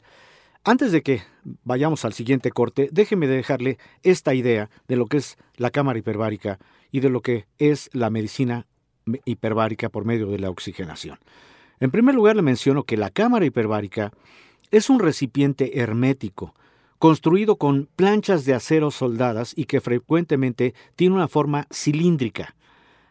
[0.62, 1.22] Antes de que
[1.64, 6.58] vayamos al siguiente corte, déjeme dejarle esta idea de lo que es la cámara hiperbárica
[6.90, 8.66] y de lo que es la medicina
[9.24, 11.18] hiperbárica por medio de la oxigenación.
[11.80, 14.12] En primer lugar, le menciono que la cámara hiperbárica
[14.70, 16.54] es un recipiente hermético,
[16.98, 22.54] construido con planchas de acero soldadas y que frecuentemente tiene una forma cilíndrica.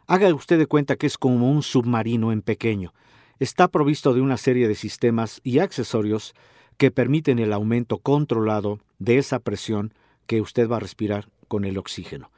[0.08, 2.94] Haga usted de cuenta que es como un submarino en pequeño.
[3.40, 6.34] Está provisto de una serie de sistemas y accesorios
[6.78, 9.94] que permiten el aumento controlado de esa presión
[10.28, 12.32] que usted va a respirar con el oxígeno.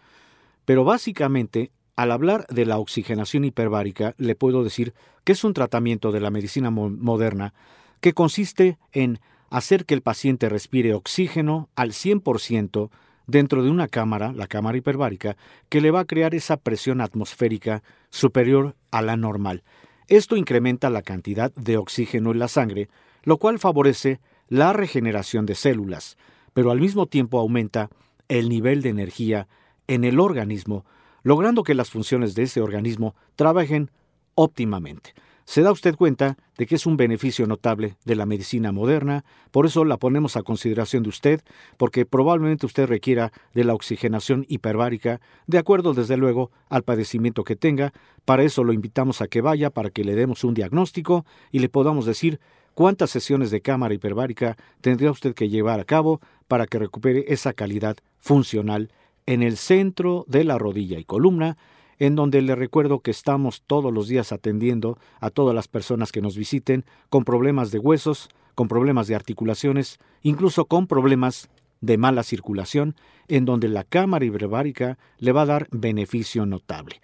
[0.67, 6.11] Pero básicamente, al hablar de la oxigenación hiperbárica, le puedo decir que es un tratamiento
[6.11, 7.53] de la medicina moderna
[8.01, 12.89] que consiste en hacer que el paciente respire oxígeno al 100%
[13.27, 15.37] dentro de una cámara, la cámara hiperbárica,
[15.69, 19.63] que le va a crear esa presión atmosférica superior a la normal.
[20.09, 22.89] Esto incrementa la cantidad de oxígeno en la sangre,
[23.23, 26.17] lo cual favorece la regeneración de células,
[26.53, 27.89] pero al mismo tiempo aumenta
[28.27, 29.47] el nivel de energía
[29.87, 30.85] en el organismo,
[31.23, 33.91] logrando que las funciones de ese organismo trabajen
[34.35, 35.13] óptimamente.
[35.45, 39.65] Se da usted cuenta de que es un beneficio notable de la medicina moderna, por
[39.65, 41.41] eso la ponemos a consideración de usted,
[41.77, 47.55] porque probablemente usted requiera de la oxigenación hiperbárica, de acuerdo desde luego al padecimiento que
[47.55, 47.93] tenga.
[48.25, 51.69] Para eso lo invitamos a que vaya, para que le demos un diagnóstico y le
[51.69, 52.41] podamos decir
[52.77, 57.53] ¿Cuántas sesiones de cámara hiperbárica tendría usted que llevar a cabo para que recupere esa
[57.53, 58.91] calidad funcional
[59.27, 61.57] en el centro de la rodilla y columna,
[61.99, 66.21] en donde le recuerdo que estamos todos los días atendiendo a todas las personas que
[66.21, 71.49] nos visiten con problemas de huesos, con problemas de articulaciones, incluso con problemas
[71.81, 72.95] de mala circulación,
[73.27, 77.01] en donde la cámara hiperbárica le va a dar beneficio notable.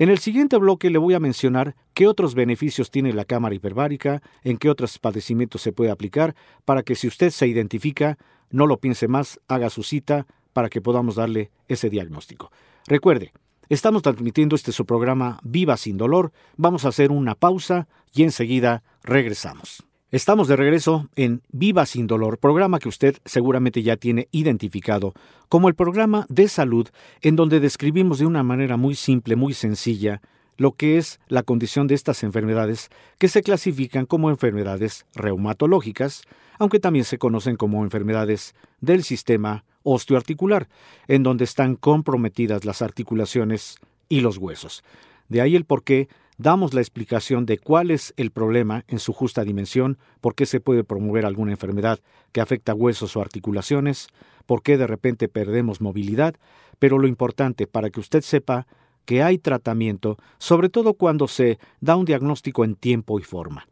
[0.00, 4.22] En el siguiente bloque le voy a mencionar qué otros beneficios tiene la cámara hiperbárica,
[4.44, 8.16] en qué otros padecimientos se puede aplicar, para que si usted se identifica,
[8.50, 10.26] no lo piense más, haga su cita
[10.58, 12.50] para que podamos darle ese diagnóstico.
[12.88, 13.32] Recuerde,
[13.68, 16.32] estamos transmitiendo este su programa Viva sin dolor.
[16.56, 19.84] Vamos a hacer una pausa y enseguida regresamos.
[20.10, 25.14] Estamos de regreso en Viva sin Dolor, programa que usted seguramente ya tiene identificado
[25.48, 26.88] como el programa de salud
[27.22, 30.22] en donde describimos de una manera muy simple, muy sencilla,
[30.56, 36.22] lo que es la condición de estas enfermedades que se clasifican como enfermedades reumatológicas,
[36.58, 40.68] aunque también se conocen como enfermedades del sistema osteoarticular,
[41.06, 43.76] en donde están comprometidas las articulaciones
[44.08, 44.82] y los huesos.
[45.28, 49.12] De ahí el por qué damos la explicación de cuál es el problema en su
[49.12, 52.00] justa dimensión, por qué se puede promover alguna enfermedad
[52.32, 54.08] que afecta huesos o articulaciones,
[54.46, 56.36] por qué de repente perdemos movilidad,
[56.78, 58.66] pero lo importante para que usted sepa
[59.04, 63.66] que hay tratamiento, sobre todo cuando se da un diagnóstico en tiempo y forma.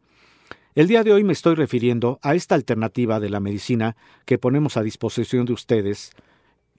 [0.77, 4.77] El día de hoy me estoy refiriendo a esta alternativa de la medicina que ponemos
[4.77, 6.11] a disposición de ustedes,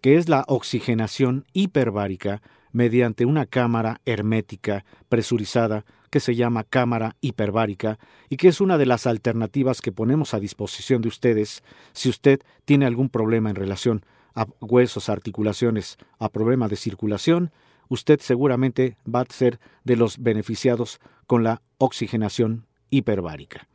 [0.01, 7.99] que es la oxigenación hiperbárica mediante una cámara hermética presurizada que se llama cámara hiperbárica
[8.29, 12.39] y que es una de las alternativas que ponemos a disposición de ustedes si usted
[12.65, 17.51] tiene algún problema en relación a huesos, articulaciones, a problema de circulación,
[17.89, 23.67] usted seguramente va a ser de los beneficiados con la oxigenación hiperbárica.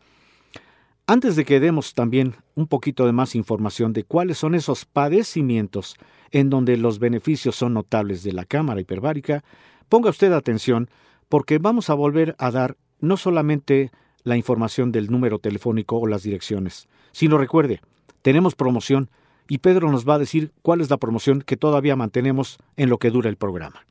[1.06, 5.98] Antes de que demos también un poquito de más información de cuáles son esos padecimientos
[6.32, 9.44] en donde los beneficios son notables de la cámara hiperbárica,
[9.90, 10.90] ponga usted atención
[11.28, 13.92] porque vamos a volver a dar no solamente
[14.24, 17.82] la información del número telefónico o las direcciones, sino recuerde,
[18.22, 19.10] tenemos promoción
[19.50, 22.98] y Pedro nos va a decir cuál es la promoción que todavía mantenemos en lo
[22.98, 23.86] que dura el programa.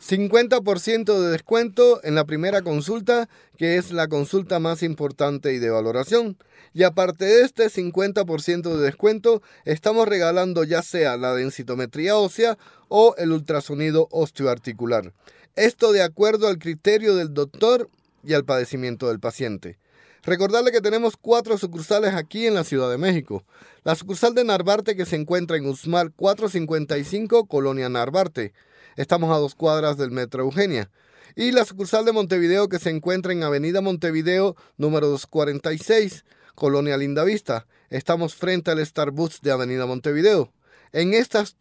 [0.00, 5.70] 50% de descuento en la primera consulta, que es la consulta más importante y de
[5.70, 6.36] valoración.
[6.74, 13.14] Y aparte de este 50% de descuento, estamos regalando ya sea la densitometría ósea o
[13.16, 15.12] el ultrasonido osteoarticular.
[15.56, 17.88] Esto de acuerdo al criterio del doctor
[18.24, 19.78] y al padecimiento del paciente.
[20.24, 23.44] Recordarle que tenemos cuatro sucursales aquí en la Ciudad de México.
[23.84, 28.54] La sucursal de Narvarte que se encuentra en Usmar 455, Colonia Narvarte.
[28.96, 30.90] Estamos a dos cuadras del Metro Eugenia.
[31.34, 36.24] Y la sucursal de Montevideo que se encuentra en Avenida Montevideo número 246,
[36.54, 37.66] Colonia Lindavista.
[37.90, 40.52] Estamos frente al Starbucks de Avenida Montevideo.
[40.92, 41.56] En estas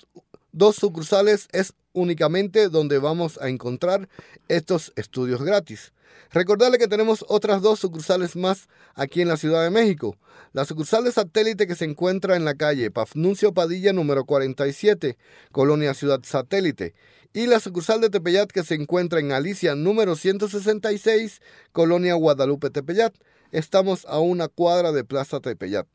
[0.51, 4.07] dos sucursales es únicamente donde vamos a encontrar
[4.47, 5.91] estos estudios gratis.
[6.31, 10.17] Recordarle que tenemos otras dos sucursales más aquí en la Ciudad de México.
[10.51, 15.17] La sucursal de satélite que se encuentra en la calle Pafnuncio Padilla número 47,
[15.51, 16.93] Colonia Ciudad Satélite.
[17.35, 23.15] Y la sucursal de Tepeyat que se encuentra en Alicia número 166, Colonia Guadalupe Tepeyat.
[23.51, 25.87] Estamos a una cuadra de Plaza Tepeyat.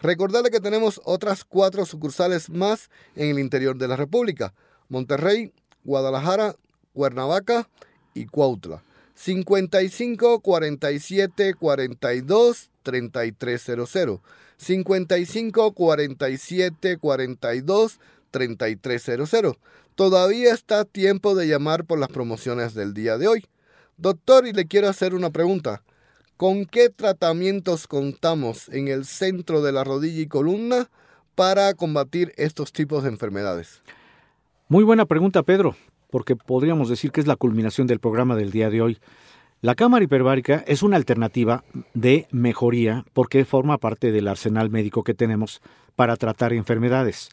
[0.00, 4.54] Recordarle que tenemos otras cuatro sucursales más en el interior de la República.
[4.88, 5.52] Monterrey,
[5.84, 6.56] Guadalajara,
[6.94, 7.68] Cuernavaca
[8.14, 8.82] y Cuautla.
[9.16, 14.20] 55 47 42 3300.
[14.56, 19.56] 55 47 42 3300.
[19.94, 23.46] Todavía está tiempo de llamar por las promociones del día de hoy.
[23.96, 25.82] Doctor, y le quiero hacer una pregunta.
[26.36, 30.90] ¿Con qué tratamientos contamos en el centro de la rodilla y columna
[31.34, 33.82] para combatir estos tipos de enfermedades?
[34.68, 35.76] Muy buena pregunta, Pedro
[36.10, 38.98] porque podríamos decir que es la culminación del programa del día de hoy.
[39.62, 41.64] La cámara hiperbárica es una alternativa
[41.94, 45.60] de mejoría porque forma parte del arsenal médico que tenemos
[45.94, 47.30] para tratar enfermedades.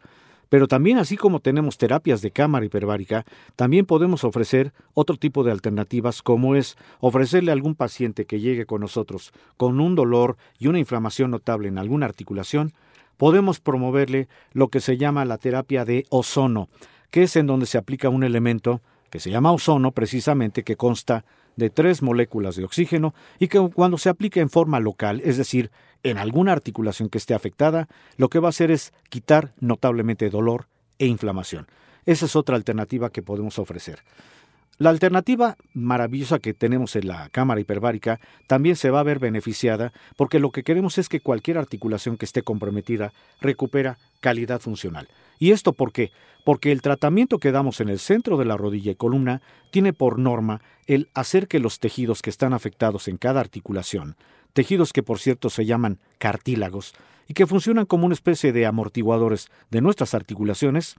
[0.54, 3.26] Pero también así como tenemos terapias de cámara hiperbárica,
[3.56, 8.68] también podemos ofrecer otro tipo de alternativas como es ofrecerle a algún paciente que llegue
[8.68, 12.72] con nosotros con un dolor y una inflamación notable en alguna articulación,
[13.18, 16.70] podemos promoverle lo que se llama la terapia de ozono,
[17.10, 21.26] que es en donde se aplica un elemento que se llama ozono, precisamente que consta
[21.56, 25.72] de tres moléculas de oxígeno y que cuando se aplica en forma local, es decir,
[26.04, 27.88] en alguna articulación que esté afectada,
[28.18, 30.68] lo que va a hacer es quitar notablemente dolor
[30.99, 31.68] e inflamación.
[32.06, 33.99] Esa es otra alternativa que podemos ofrecer.
[34.80, 39.93] La alternativa maravillosa que tenemos en la cámara hiperbárica también se va a ver beneficiada
[40.18, 45.08] porque lo que queremos es que cualquier articulación que esté comprometida recupera calidad funcional.
[45.38, 46.12] ¿Y esto por qué?
[46.43, 50.18] Porque el tratamiento que damos en el centro de la rodilla y columna tiene por
[50.18, 54.16] norma el hacer que los tejidos que están afectados en cada articulación,
[54.54, 56.93] tejidos que por cierto se llaman cartílagos
[57.28, 60.95] y que funcionan como una especie de amortiguadores de nuestras articulaciones,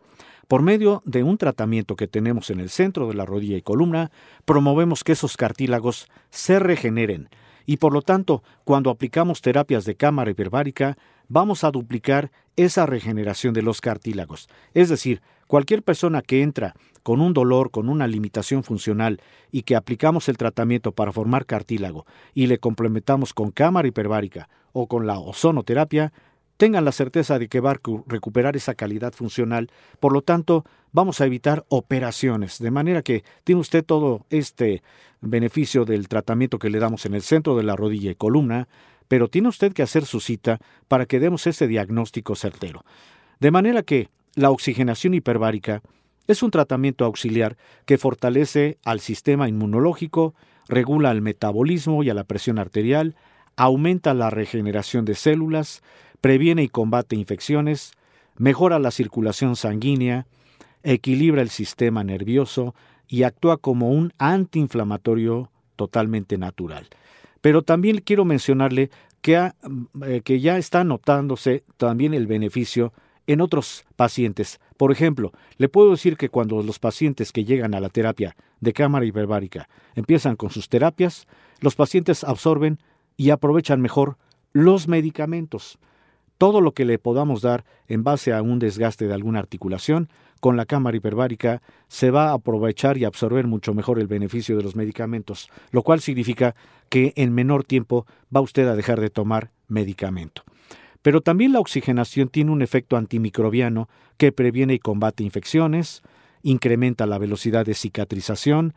[0.48, 4.10] por medio de un tratamiento que tenemos en el centro de la rodilla y columna,
[4.44, 7.28] promovemos que esos cartílagos se regeneren.
[7.66, 10.98] Y por lo tanto, cuando aplicamos terapias de cámara hiperbárica,
[11.28, 14.48] vamos a duplicar esa regeneración de los cartílagos.
[14.74, 19.20] Es decir, cualquier persona que entra con un dolor, con una limitación funcional
[19.52, 24.86] y que aplicamos el tratamiento para formar cartílago y le complementamos con cámara hiperbárica o
[24.86, 26.12] con la ozonoterapia,
[26.56, 29.70] tengan la certeza de que va a recuperar esa calidad funcional.
[30.00, 34.82] Por lo tanto, vamos a evitar operaciones, de manera que tiene usted todo este
[35.20, 38.68] beneficio del tratamiento que le damos en el centro de la rodilla y columna,
[39.08, 42.84] pero tiene usted que hacer su cita para que demos ese diagnóstico certero.
[43.40, 45.82] De manera que la oxigenación hiperbárica
[46.26, 50.34] es un tratamiento auxiliar que fortalece al sistema inmunológico,
[50.68, 53.14] regula el metabolismo y a la presión arterial,
[53.56, 55.82] aumenta la regeneración de células,
[56.20, 57.92] previene y combate infecciones,
[58.36, 60.26] mejora la circulación sanguínea,
[60.82, 62.74] equilibra el sistema nervioso
[63.08, 66.88] y actúa como un antiinflamatorio totalmente natural.
[67.44, 68.88] Pero también quiero mencionarle
[69.20, 69.36] que,
[70.06, 72.94] eh, que ya está notándose también el beneficio
[73.26, 74.60] en otros pacientes.
[74.78, 78.72] Por ejemplo, le puedo decir que cuando los pacientes que llegan a la terapia de
[78.72, 81.26] cámara hiperbárica empiezan con sus terapias,
[81.60, 82.78] los pacientes absorben
[83.18, 84.16] y aprovechan mejor
[84.54, 85.78] los medicamentos
[86.38, 90.08] todo lo que le podamos dar en base a un desgaste de alguna articulación,
[90.40, 94.62] con la cámara hiperbárica se va a aprovechar y absorber mucho mejor el beneficio de
[94.62, 96.54] los medicamentos, lo cual significa
[96.90, 100.42] que en menor tiempo va usted a dejar de tomar medicamento.
[101.00, 106.02] Pero también la oxigenación tiene un efecto antimicrobiano que previene y combate infecciones,
[106.42, 108.74] incrementa la velocidad de cicatrización,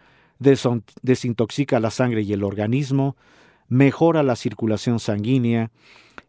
[1.01, 3.15] desintoxica la sangre y el organismo,
[3.69, 5.71] mejora la circulación sanguínea,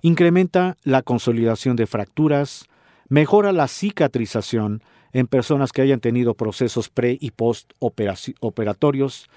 [0.02, 2.66] incrementa la consolidación de fracturas,
[3.08, 4.82] mejora la cicatrización
[5.12, 9.28] en personas que hayan tenido procesos pre y post operatorios,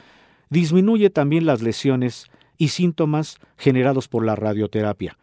[0.49, 2.27] disminuye también las lesiones
[2.57, 5.17] y síntomas generados por la radioterapia.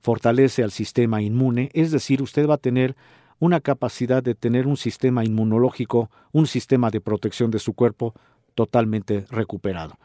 [0.00, 2.94] Fortalece al sistema inmune, es decir, usted va a tener
[3.38, 8.14] una capacidad de tener un sistema inmunológico, un sistema de protección de su cuerpo
[8.54, 9.98] totalmente recuperado.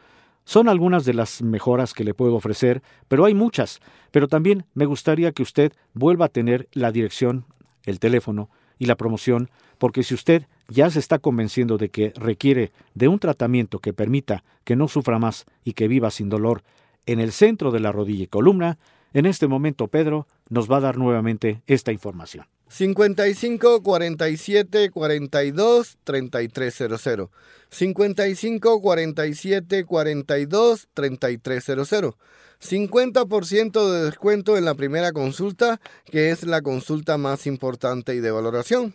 [0.46, 3.80] Son algunas de las mejoras que le puedo ofrecer, pero hay muchas.
[4.12, 7.46] Pero también me gustaría que usted vuelva a tener la dirección,
[7.84, 12.70] el teléfono y la promoción, porque si usted ya se está convenciendo de que requiere
[12.94, 16.62] de un tratamiento que permita que no sufra más y que viva sin dolor
[17.06, 18.78] en el centro de la rodilla y columna,
[19.12, 22.46] En este momento Pedro nos va a dar nuevamente esta información.
[22.68, 27.30] 55 47 42 3300.
[27.70, 32.14] 55 47 42 3300.
[32.60, 38.30] 50% de descuento en la primera consulta, que es la consulta más importante y de
[38.30, 38.94] valoración.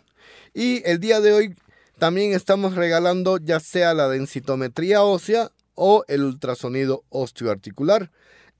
[0.52, 1.54] Y el día de hoy
[1.98, 8.10] también estamos regalando ya sea la densitometría ósea o el ultrasonido osteoarticular.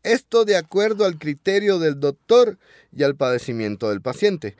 [0.02, 2.58] Esto de acuerdo al criterio del doctor
[2.96, 4.56] y al padecimiento del paciente.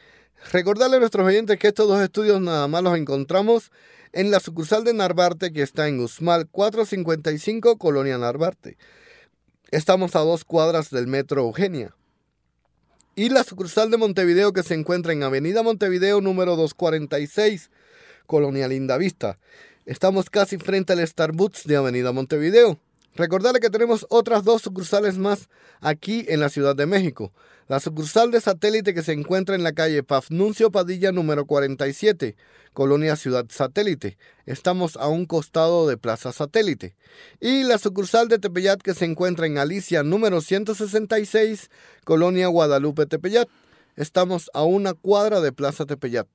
[0.51, 3.70] Recordarle a nuestros oyentes que estos dos estudios nada más los encontramos
[4.12, 8.76] en la sucursal de Narvarte que está en Usmal 455, Colonia Narvarte.
[9.70, 11.95] Estamos a dos cuadras del metro Eugenia.
[13.14, 17.70] Y la sucursal de Montevideo que se encuentra en Avenida Montevideo número 246,
[18.26, 19.38] Colonia Lindavista.
[19.86, 22.78] Estamos casi frente al Starbucks de Avenida Montevideo.
[23.15, 25.51] Recordarle que tenemos otras dos sucursales más
[25.81, 27.33] aquí en la Ciudad de México.
[27.69, 32.37] La sucursal de satélite que se encuentra en la calle Pafnuncio Padilla número 47,
[32.73, 34.17] Colonia Ciudad Satélite.
[34.47, 36.97] Estamos a un costado de Plaza Satélite.
[37.39, 41.71] Y la sucursal de Tepeyat que se encuentra en Alicia número 166,
[42.05, 43.49] Colonia Guadalupe Tepeyat.
[43.95, 46.29] Estamos a una cuadra de Plaza Tepeyat.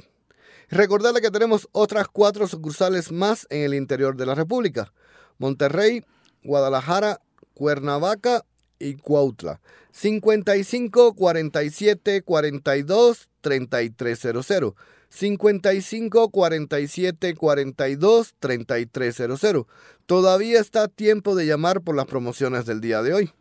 [0.70, 4.94] Recordarle que tenemos otras cuatro sucursales más en el interior de la República.
[5.40, 6.04] Monterrey,
[6.44, 7.20] Guadalajara,
[7.54, 8.46] Cuernavaca
[8.80, 9.60] y Cuautla.
[9.92, 14.74] 55 47 42 3300.
[15.10, 19.66] 55 47 42 3300.
[20.06, 23.32] Todavía está tiempo de llamar por las promociones del día de hoy.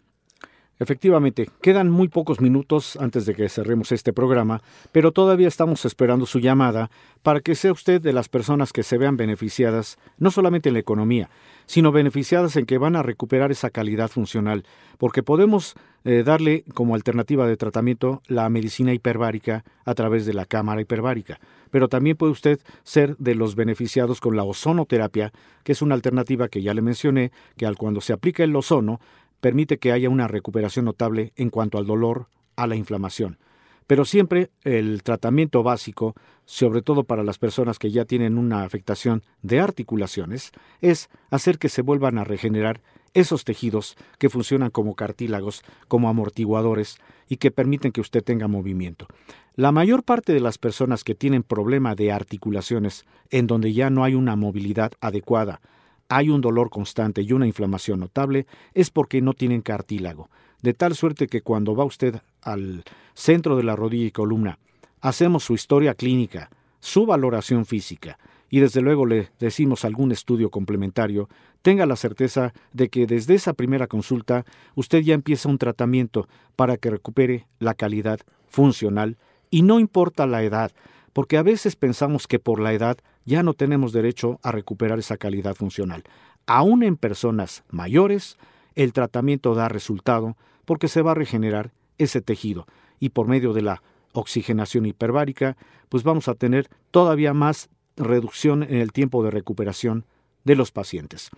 [0.78, 4.60] Efectivamente, quedan muy pocos minutos antes de que cerremos este programa,
[4.92, 6.90] pero todavía estamos esperando su llamada
[7.22, 10.80] para que sea usted de las personas que se vean beneficiadas, no solamente en la
[10.80, 11.30] economía,
[11.64, 14.64] sino beneficiadas en que van a recuperar esa calidad funcional,
[14.98, 20.44] porque podemos eh, darle como alternativa de tratamiento la medicina hiperbárica a través de la
[20.44, 25.32] cámara hiperbárica, pero también puede usted ser de los beneficiados con la ozonoterapia,
[25.64, 29.00] que es una alternativa que ya le mencioné, que al cuando se aplica el ozono,
[29.40, 33.38] permite que haya una recuperación notable en cuanto al dolor, a la inflamación.
[33.86, 36.14] Pero siempre el tratamiento básico,
[36.44, 41.68] sobre todo para las personas que ya tienen una afectación de articulaciones, es hacer que
[41.68, 42.80] se vuelvan a regenerar
[43.14, 49.06] esos tejidos que funcionan como cartílagos, como amortiguadores y que permiten que usted tenga movimiento.
[49.54, 54.04] La mayor parte de las personas que tienen problema de articulaciones, en donde ya no
[54.04, 55.62] hay una movilidad adecuada,
[56.08, 60.30] hay un dolor constante y una inflamación notable, es porque no tienen cartílago,
[60.62, 62.84] de tal suerte que cuando va usted al
[63.14, 64.58] centro de la rodilla y columna,
[65.00, 66.50] hacemos su historia clínica,
[66.80, 71.28] su valoración física, y desde luego le decimos algún estudio complementario,
[71.62, 74.44] tenga la certeza de que desde esa primera consulta
[74.76, 79.16] usted ya empieza un tratamiento para que recupere la calidad funcional
[79.50, 80.72] y no importa la edad,
[81.16, 85.16] porque a veces pensamos que por la edad ya no tenemos derecho a recuperar esa
[85.16, 86.04] calidad funcional.
[86.44, 88.36] Aún en personas mayores,
[88.74, 90.36] el tratamiento da resultado
[90.66, 92.66] porque se va a regenerar ese tejido
[93.00, 95.56] y por medio de la oxigenación hiperbárica,
[95.88, 100.04] pues vamos a tener todavía más reducción en el tiempo de recuperación
[100.44, 101.30] de los pacientes.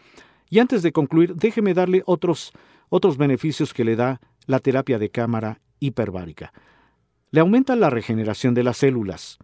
[0.51, 2.51] Y antes de concluir, déjeme darle otros,
[2.89, 6.53] otros beneficios que le da la terapia de cámara hiperbárica.
[7.31, 9.39] Le aumenta la regeneración de las células,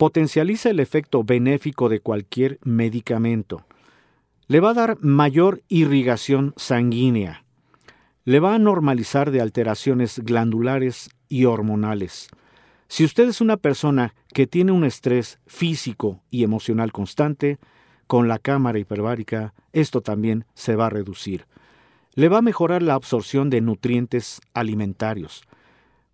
[0.00, 3.66] potencializa el efecto benéfico de cualquier medicamento.
[4.46, 7.44] Le va a dar mayor irrigación sanguínea.
[8.24, 12.28] Le va a normalizar de alteraciones glandulares y hormonales.
[12.88, 17.58] Si usted es una persona que tiene un estrés físico y emocional constante,
[18.06, 21.44] con la cámara hiperbárica esto también se va a reducir.
[22.14, 25.42] Le va a mejorar la absorción de nutrientes alimentarios.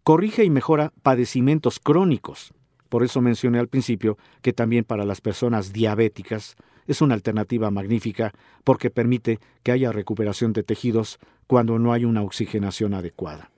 [0.03, 2.53] Corrige y mejora padecimientos crónicos.
[2.89, 6.57] Por eso mencioné al principio que también para las personas diabéticas
[6.87, 8.33] es una alternativa magnífica
[8.65, 13.51] porque permite que haya recuperación de tejidos cuando no hay una oxigenación adecuada.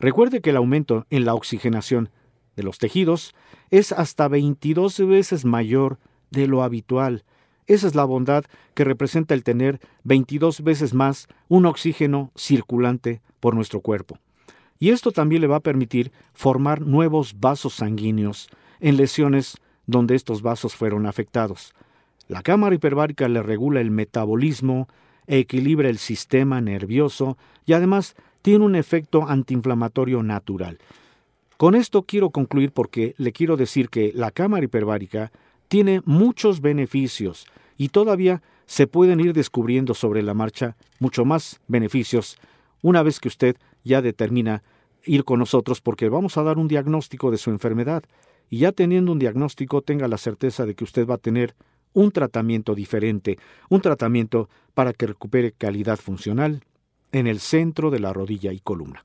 [0.00, 2.10] Recuerde que el aumento en la oxigenación
[2.56, 3.34] de los tejidos
[3.70, 5.98] es hasta 22 veces mayor
[6.30, 7.24] de lo habitual.
[7.66, 8.44] Esa es la bondad
[8.74, 14.18] que representa el tener 22 veces más un oxígeno circulante por nuestro cuerpo
[14.78, 18.48] y esto también le va a permitir formar nuevos vasos sanguíneos
[18.80, 21.74] en lesiones donde estos vasos fueron afectados.
[22.28, 24.88] La cámara hiperbárica le regula el metabolismo,
[25.26, 30.78] equilibra el sistema nervioso y además tiene un efecto antiinflamatorio natural.
[31.56, 35.32] Con esto quiero concluir porque le quiero decir que la cámara hiperbárica
[35.68, 42.38] tiene muchos beneficios y todavía se pueden ir descubriendo sobre la marcha mucho más beneficios
[42.82, 44.62] una vez que usted ya determina
[45.04, 48.04] ir con nosotros porque vamos a dar un diagnóstico de su enfermedad
[48.50, 51.54] y ya teniendo un diagnóstico tenga la certeza de que usted va a tener
[51.92, 56.62] un tratamiento diferente, un tratamiento para que recupere calidad funcional
[57.12, 59.02] en el centro de la rodilla y columna.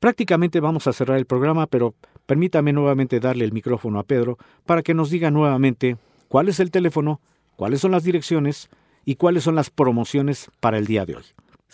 [0.00, 1.94] Prácticamente vamos a cerrar el programa, pero
[2.26, 4.36] permítame nuevamente darle el micrófono a Pedro
[4.66, 5.96] para que nos diga nuevamente
[6.28, 7.20] cuál es el teléfono,
[7.56, 8.68] cuáles son las direcciones
[9.04, 11.24] y cuáles son las promociones para el día de hoy.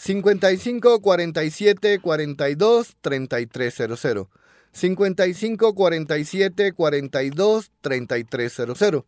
[0.01, 4.29] 55 47 42 3300.
[4.71, 9.05] 55 47 42 3300.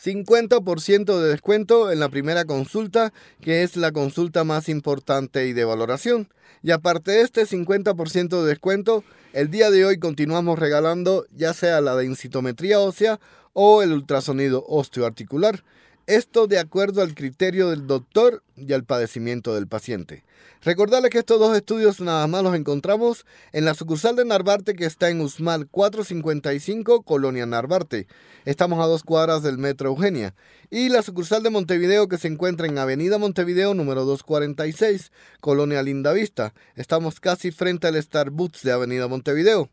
[0.00, 5.64] 50% de descuento en la primera consulta, que es la consulta más importante y de
[5.64, 6.28] valoración.
[6.62, 11.80] Y aparte de este 50% de descuento, el día de hoy continuamos regalando ya sea
[11.80, 13.18] la densitometría ósea
[13.54, 15.64] o el ultrasonido osteoarticular.
[16.08, 20.24] Esto de acuerdo al criterio del doctor y al padecimiento del paciente.
[20.62, 24.86] Recordarles que estos dos estudios nada más los encontramos en la sucursal de Narvarte que
[24.86, 28.06] está en Usmal 455, Colonia Narvarte.
[28.46, 30.34] Estamos a dos cuadras del Metro Eugenia.
[30.70, 36.54] Y la sucursal de Montevideo que se encuentra en Avenida Montevideo número 246, Colonia Lindavista.
[36.74, 39.68] Estamos casi frente al Starbucks de Avenida Montevideo.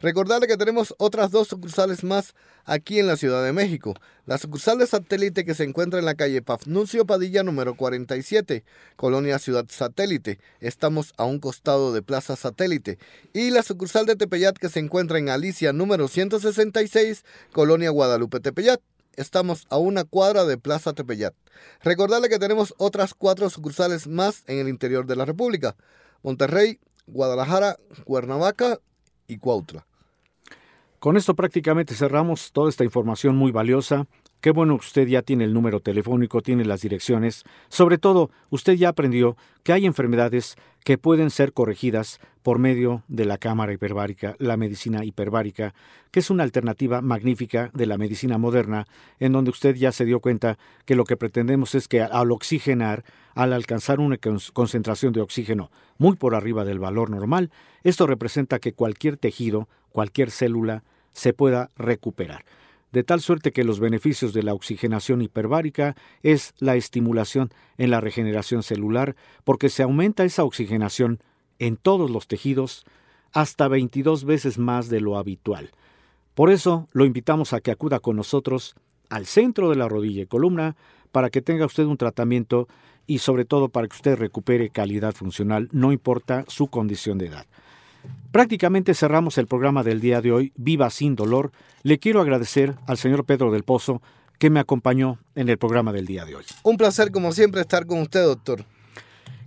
[0.00, 2.34] Recordarle que tenemos otras dos sucursales más
[2.64, 3.92] aquí en la Ciudad de México.
[4.24, 8.64] La sucursal de satélite que se encuentra en la calle Pafnuncio Padilla número 47,
[8.96, 10.38] Colonia Ciudad Satélite.
[10.60, 12.98] Estamos a un costado de Plaza Satélite.
[13.34, 18.80] Y la sucursal de Tepeyat que se encuentra en Alicia número 166, Colonia Guadalupe Tepeyat.
[19.16, 21.34] Estamos a una cuadra de Plaza Tepeyat.
[21.82, 25.76] Recordarle que tenemos otras cuatro sucursales más en el interior de la República.
[26.22, 27.76] Monterrey, Guadalajara,
[28.06, 28.78] Cuernavaca
[29.26, 29.89] y Cuautla.
[31.00, 34.06] Con esto prácticamente cerramos toda esta información muy valiosa.
[34.42, 37.44] Qué bueno que usted ya tiene el número telefónico, tiene las direcciones.
[37.70, 43.24] Sobre todo, usted ya aprendió que hay enfermedades que pueden ser corregidas por medio de
[43.24, 45.72] la cámara hiperbárica, la medicina hiperbárica,
[46.10, 48.86] que es una alternativa magnífica de la medicina moderna,
[49.20, 53.04] en donde usted ya se dio cuenta que lo que pretendemos es que al oxigenar,
[53.34, 54.18] al alcanzar una
[54.52, 57.50] concentración de oxígeno muy por arriba del valor normal,
[57.84, 62.44] esto representa que cualquier tejido, cualquier célula se pueda recuperar.
[62.92, 68.00] De tal suerte que los beneficios de la oxigenación hiperbárica es la estimulación en la
[68.00, 71.20] regeneración celular, porque se aumenta esa oxigenación
[71.60, 72.84] en todos los tejidos
[73.32, 75.70] hasta 22 veces más de lo habitual.
[76.34, 78.74] Por eso lo invitamos a que acuda con nosotros
[79.08, 80.76] al centro de la rodilla y columna
[81.12, 82.68] para que tenga usted un tratamiento
[83.06, 87.46] y sobre todo para que usted recupere calidad funcional, no importa su condición de edad.
[88.32, 91.50] Prácticamente cerramos el programa del día de hoy, Viva sin dolor.
[91.82, 94.02] Le quiero agradecer al señor Pedro del Pozo
[94.38, 96.44] que me acompañó en el programa del día de hoy.
[96.62, 98.64] Un placer como siempre estar con usted, doctor.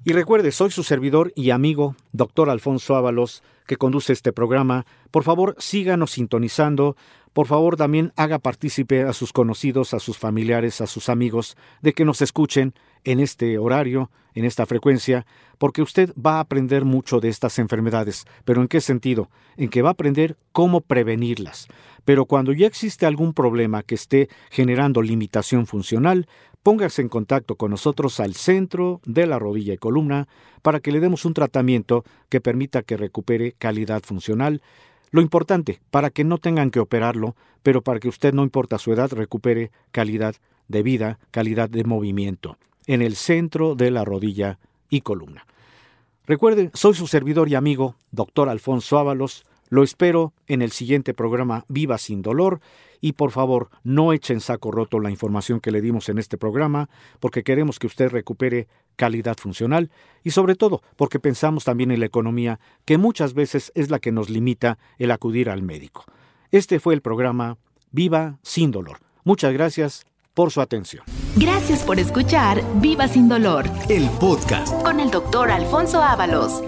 [0.05, 4.85] Y recuerde, soy su servidor y amigo, doctor Alfonso Ábalos, que conduce este programa.
[5.11, 6.97] Por favor, síganos sintonizando.
[7.33, 11.93] Por favor, también haga partícipe a sus conocidos, a sus familiares, a sus amigos, de
[11.93, 12.73] que nos escuchen
[13.03, 15.25] en este horario, en esta frecuencia,
[15.57, 18.25] porque usted va a aprender mucho de estas enfermedades.
[18.45, 19.29] ¿Pero en qué sentido?
[19.57, 21.67] En que va a aprender cómo prevenirlas.
[22.05, 26.27] Pero cuando ya existe algún problema que esté generando limitación funcional,
[26.63, 30.27] póngase en contacto con nosotros al centro de la rodilla y columna
[30.61, 34.61] para que le demos un tratamiento que permita que recupere calidad funcional.
[35.13, 38.91] Lo importante, para que no tengan que operarlo, pero para que usted, no importa su
[38.91, 40.35] edad, recupere calidad
[40.67, 42.57] de vida, calidad de movimiento
[42.87, 44.57] en el centro de la rodilla
[44.89, 45.45] y columna.
[46.25, 49.45] Recuerde, soy su servidor y amigo, doctor Alfonso Ábalos.
[49.73, 52.59] Lo espero en el siguiente programa Viva sin dolor
[53.01, 56.91] y por favor no echen saco roto la información que le dimos en este programa
[57.19, 58.67] porque queremos que usted recupere
[58.97, 59.89] calidad funcional
[60.23, 64.11] y sobre todo porque pensamos también en la economía que muchas veces es la que
[64.11, 66.05] nos limita el acudir al médico.
[66.51, 67.57] Este fue el programa
[67.89, 68.99] Viva sin dolor.
[69.23, 70.05] Muchas gracias
[70.35, 71.03] por su atención.
[71.35, 74.71] Gracias por escuchar Viva sin dolor El podcast.
[74.83, 76.61] con el doctor Alfonso Ábalos.